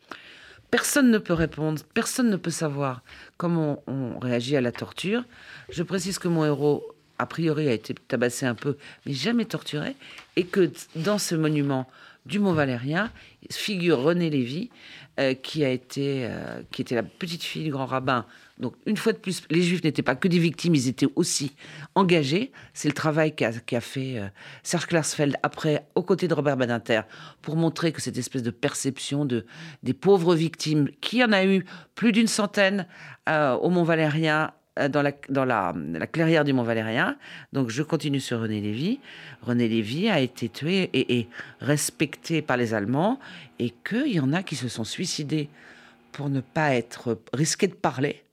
Personne 0.70 1.10
ne 1.10 1.18
peut 1.18 1.32
répondre, 1.32 1.80
personne 1.94 2.28
ne 2.28 2.36
peut 2.36 2.50
savoir 2.50 3.02
comment 3.36 3.82
on, 3.86 4.18
réagit 4.18 4.56
à 4.56 4.60
la 4.60 4.72
torture. 4.72 5.24
Je 5.70 5.82
précise 5.82 6.18
que 6.18 6.28
mon 6.28 6.44
héros, 6.44 6.84
a 7.18 7.26
priori, 7.26 7.68
a 7.68 7.72
été 7.72 7.94
tabassé 7.94 8.46
un 8.46 8.54
peu, 8.54 8.76
mais 9.06 9.12
jamais 9.12 9.44
torturé, 9.44 9.94
et 10.34 10.44
que 10.44 10.70
dans 10.96 11.18
ce 11.18 11.36
monument 11.36 11.88
du 12.26 12.40
Mont 12.40 12.52
Valérien 12.52 13.12
figure 13.50 14.00
René 14.00 14.28
Lévy, 14.28 14.70
euh, 15.18 15.33
qui 15.33 15.64
a 15.64 15.70
été, 15.70 16.26
euh, 16.26 16.61
qui 16.70 16.83
était 16.83 16.94
la 16.94 17.02
petite 17.02 17.42
fille 17.42 17.64
du 17.64 17.70
grand 17.70 17.87
rabbin. 17.87 18.26
Donc, 18.59 18.74
une 18.85 18.98
fois 18.98 19.12
de 19.12 19.18
plus, 19.18 19.42
les 19.50 19.62
Juifs 19.62 19.83
n'étaient 19.83 20.02
pas 20.02 20.14
que 20.14 20.29
des 20.29 20.38
victimes, 20.38 20.74
ils 20.74 20.88
étaient 20.88 21.09
aussi 21.16 21.57
engagés. 21.94 22.52
C'est 22.74 22.88
le 22.88 22.94
travail 22.94 23.35
qu'a 23.35 23.81
fait 23.81 24.18
euh, 24.18 24.29
Serge 24.62 24.85
Klarsfeld 24.85 25.37
après, 25.42 25.87
aux 25.94 26.02
côtés 26.02 26.29
de 26.29 26.35
Robert 26.35 26.59
Badinter, 26.59 27.00
pour 27.40 27.57
montrer 27.57 27.92
que 27.92 28.02
cette 28.02 28.18
espèce 28.18 28.42
de 28.42 28.50
perception 28.50 29.24
de 29.24 29.46
des 29.83 29.94
pauvres 29.94 30.35
victimes, 30.35 30.90
qui 31.00 31.24
en 31.24 31.33
a 31.33 31.46
eu 31.46 31.64
plus 31.94 32.12
d'une 32.12 32.26
centaine 32.26 32.87
au 33.26 33.70
Mont 33.70 33.83
Valérien, 33.85 34.52
dans, 34.76 35.02
la, 35.02 35.12
dans 35.28 35.44
la, 35.44 35.74
la, 35.76 36.06
clairière 36.06 36.44
du 36.44 36.52
Mont 36.52 36.62
Valérien. 36.62 37.16
Donc 37.52 37.70
je 37.70 37.82
continue 37.82 38.20
sur 38.20 38.40
René 38.40 38.60
Lévy. 38.60 39.00
René 39.42 39.68
Lévy 39.68 40.08
a 40.08 40.20
été 40.20 40.48
tué 40.48 40.90
et, 40.92 41.18
et 41.18 41.28
respecté 41.60 42.42
par 42.42 42.56
les 42.56 42.74
Allemands 42.74 43.18
et 43.58 43.70
qu'il 43.70 44.12
y 44.12 44.20
en 44.20 44.32
a 44.32 44.42
qui 44.42 44.56
se 44.56 44.68
sont 44.68 44.84
suicidés 44.84 45.48
pour 46.16 46.30
ne 46.30 46.40
pas 46.40 46.74
être 46.74 47.20
risqués 47.34 47.68
de 47.68 47.74
parler, 47.74 48.24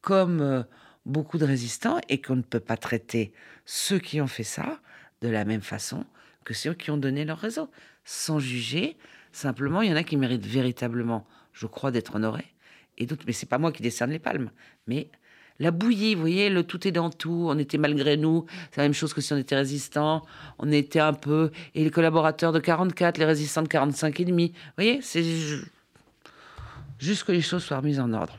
comme 0.00 0.40
euh, 0.40 0.62
beaucoup 1.04 1.36
de 1.36 1.44
résistants, 1.44 2.00
et 2.08 2.22
qu'on 2.22 2.36
ne 2.36 2.42
peut 2.42 2.58
pas 2.58 2.78
traiter 2.78 3.34
ceux 3.66 3.98
qui 3.98 4.20
ont 4.22 4.26
fait 4.26 4.44
ça 4.44 4.80
de 5.20 5.28
la 5.28 5.44
même 5.44 5.60
façon 5.60 6.06
que 6.44 6.54
ceux 6.54 6.72
qui 6.72 6.90
ont 6.90 6.96
donné 6.96 7.26
leur 7.26 7.38
réseau, 7.38 7.70
sans 8.06 8.38
juger. 8.38 8.96
Simplement, 9.30 9.82
il 9.82 9.90
y 9.90 9.92
en 9.92 9.96
a 9.96 10.04
qui 10.04 10.16
méritent 10.16 10.46
véritablement, 10.46 11.26
je 11.52 11.66
crois, 11.66 11.90
d'être 11.90 12.14
honorés, 12.14 12.54
et 12.96 13.04
d'autres, 13.04 13.24
mais 13.26 13.34
c'est 13.34 13.44
pas 13.44 13.58
moi 13.58 13.72
qui 13.72 13.82
décerne 13.82 14.10
les 14.10 14.18
palmes, 14.18 14.50
mais 14.86 15.10
la 15.60 15.70
bouillie, 15.72 16.14
vous 16.14 16.20
voyez, 16.20 16.50
le 16.50 16.62
tout 16.62 16.86
est 16.86 16.92
dans 16.92 17.10
tout. 17.10 17.46
On 17.48 17.58
était 17.58 17.78
malgré 17.78 18.16
nous. 18.16 18.46
C'est 18.70 18.78
la 18.78 18.84
même 18.84 18.94
chose 18.94 19.12
que 19.12 19.20
si 19.20 19.32
on 19.32 19.36
était 19.36 19.56
résistant. 19.56 20.24
On 20.58 20.70
était 20.70 21.00
un 21.00 21.12
peu. 21.12 21.50
Et 21.74 21.82
les 21.82 21.90
collaborateurs 21.90 22.52
de 22.52 22.60
44, 22.60 23.18
les 23.18 23.24
résistants 23.24 23.62
de 23.62 23.68
45 23.68 24.20
et 24.20 24.24
demi. 24.24 24.48
Vous 24.48 24.72
voyez, 24.76 25.00
c'est 25.02 25.24
juste 26.98 27.24
que 27.24 27.32
les 27.32 27.40
choses 27.40 27.64
soient 27.64 27.78
remises 27.78 28.00
en 28.00 28.12
ordre. 28.12 28.38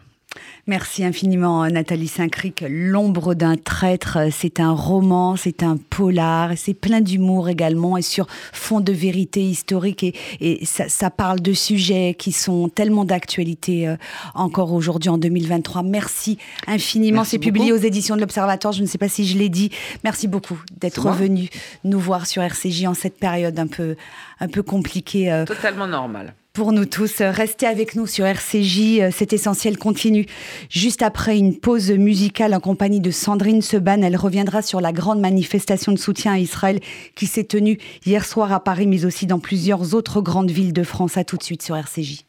Merci 0.68 1.04
infiniment 1.04 1.68
Nathalie 1.68 2.08
Saint-Cric. 2.08 2.64
L'ombre 2.70 3.34
d'un 3.34 3.56
traître, 3.56 4.20
c'est 4.32 4.60
un 4.60 4.72
roman, 4.72 5.36
c'est 5.36 5.64
un 5.64 5.78
polar, 5.78 6.52
c'est 6.58 6.76
plein 6.76 7.02
d'humour 7.02 7.50
également 7.50 7.98
et 7.98 8.04
sur 8.04 8.28
fond 8.54 8.80
de 8.80 8.94
vérité 8.94 9.42
historique 9.42 10.04
et, 10.40 10.66
ça, 10.66 11.10
parle 11.10 11.40
de 11.40 11.54
sujets 11.54 12.16
qui 12.18 12.32
sont 12.32 12.70
tellement 12.70 13.04
d'actualité 13.04 13.88
euh, 13.88 13.96
encore 14.36 14.74
aujourd'hui 14.74 15.10
en 15.10 15.18
2023. 15.18 15.82
Merci 15.82 16.38
infiniment. 16.68 17.24
C'est 17.24 17.40
publié 17.40 17.72
aux 17.72 17.78
éditions 17.78 18.16
de 18.16 18.22
l'Observatoire. 18.22 18.74
Je 18.74 18.82
ne 18.84 18.88
sais 18.88 19.00
pas 19.00 19.10
si 19.10 19.26
je 19.26 19.38
l'ai 19.38 19.50
dit. 19.50 19.72
Merci 20.04 20.28
beaucoup 20.28 20.62
d'être 20.80 21.10
venu 21.10 21.50
nous 21.84 22.00
voir 22.00 22.28
sur 22.28 22.44
RCJ 22.44 22.86
en 22.86 22.94
cette 22.94 23.18
période 23.18 23.58
un 23.58 23.68
peu 23.68 23.96
un 24.40 24.48
peu 24.48 24.62
compliquée. 24.62 25.32
Euh, 25.32 25.46
Totalement 25.46 25.88
normal 25.88 26.36
pour 26.54 26.72
nous 26.72 26.86
tous. 26.86 27.22
Restez 27.22 27.66
avec 27.66 27.96
nous 27.96 28.08
sur 28.08 28.26
RCJ, 28.26 29.00
euh, 29.00 29.10
c'est 29.12 29.34
essentiel 29.34 29.78
continue. 29.78 30.26
Juste 30.70 31.02
après 31.02 31.38
une 31.38 31.60
pause 31.60 31.92
musicale 31.92 32.54
en 32.54 32.60
compagnie 32.60 33.00
de 33.00 33.12
Sandrine 33.12 33.62
Seban, 33.62 34.02
elle 34.02 34.18
reviendra 34.18 34.62
sur 34.62 34.82
la 34.82 34.92
grande 34.92 35.20
manifestation 35.20 35.92
de 35.92 35.98
soutien 35.98 36.34
à 36.34 36.40
Israël 36.40 36.80
qui 37.16 37.28
s'est 37.28 37.44
tenue 37.44 37.78
hier 38.06 38.26
soir 38.26 38.52
à 38.52 38.64
Paris, 38.64 38.88
mais 38.88 39.06
aussi 39.06 39.26
dans 39.26 39.40
plusieurs 39.40 39.94
autres 39.94 40.22
grandes 40.22 40.52
villes 40.52 40.74
de 40.74 40.84
France. 40.84 41.18
À 41.18 41.24
tout 41.24 41.38
de 41.38 41.44
suite 41.44 41.62
sur 41.62 41.76
RCJ. 41.76 42.29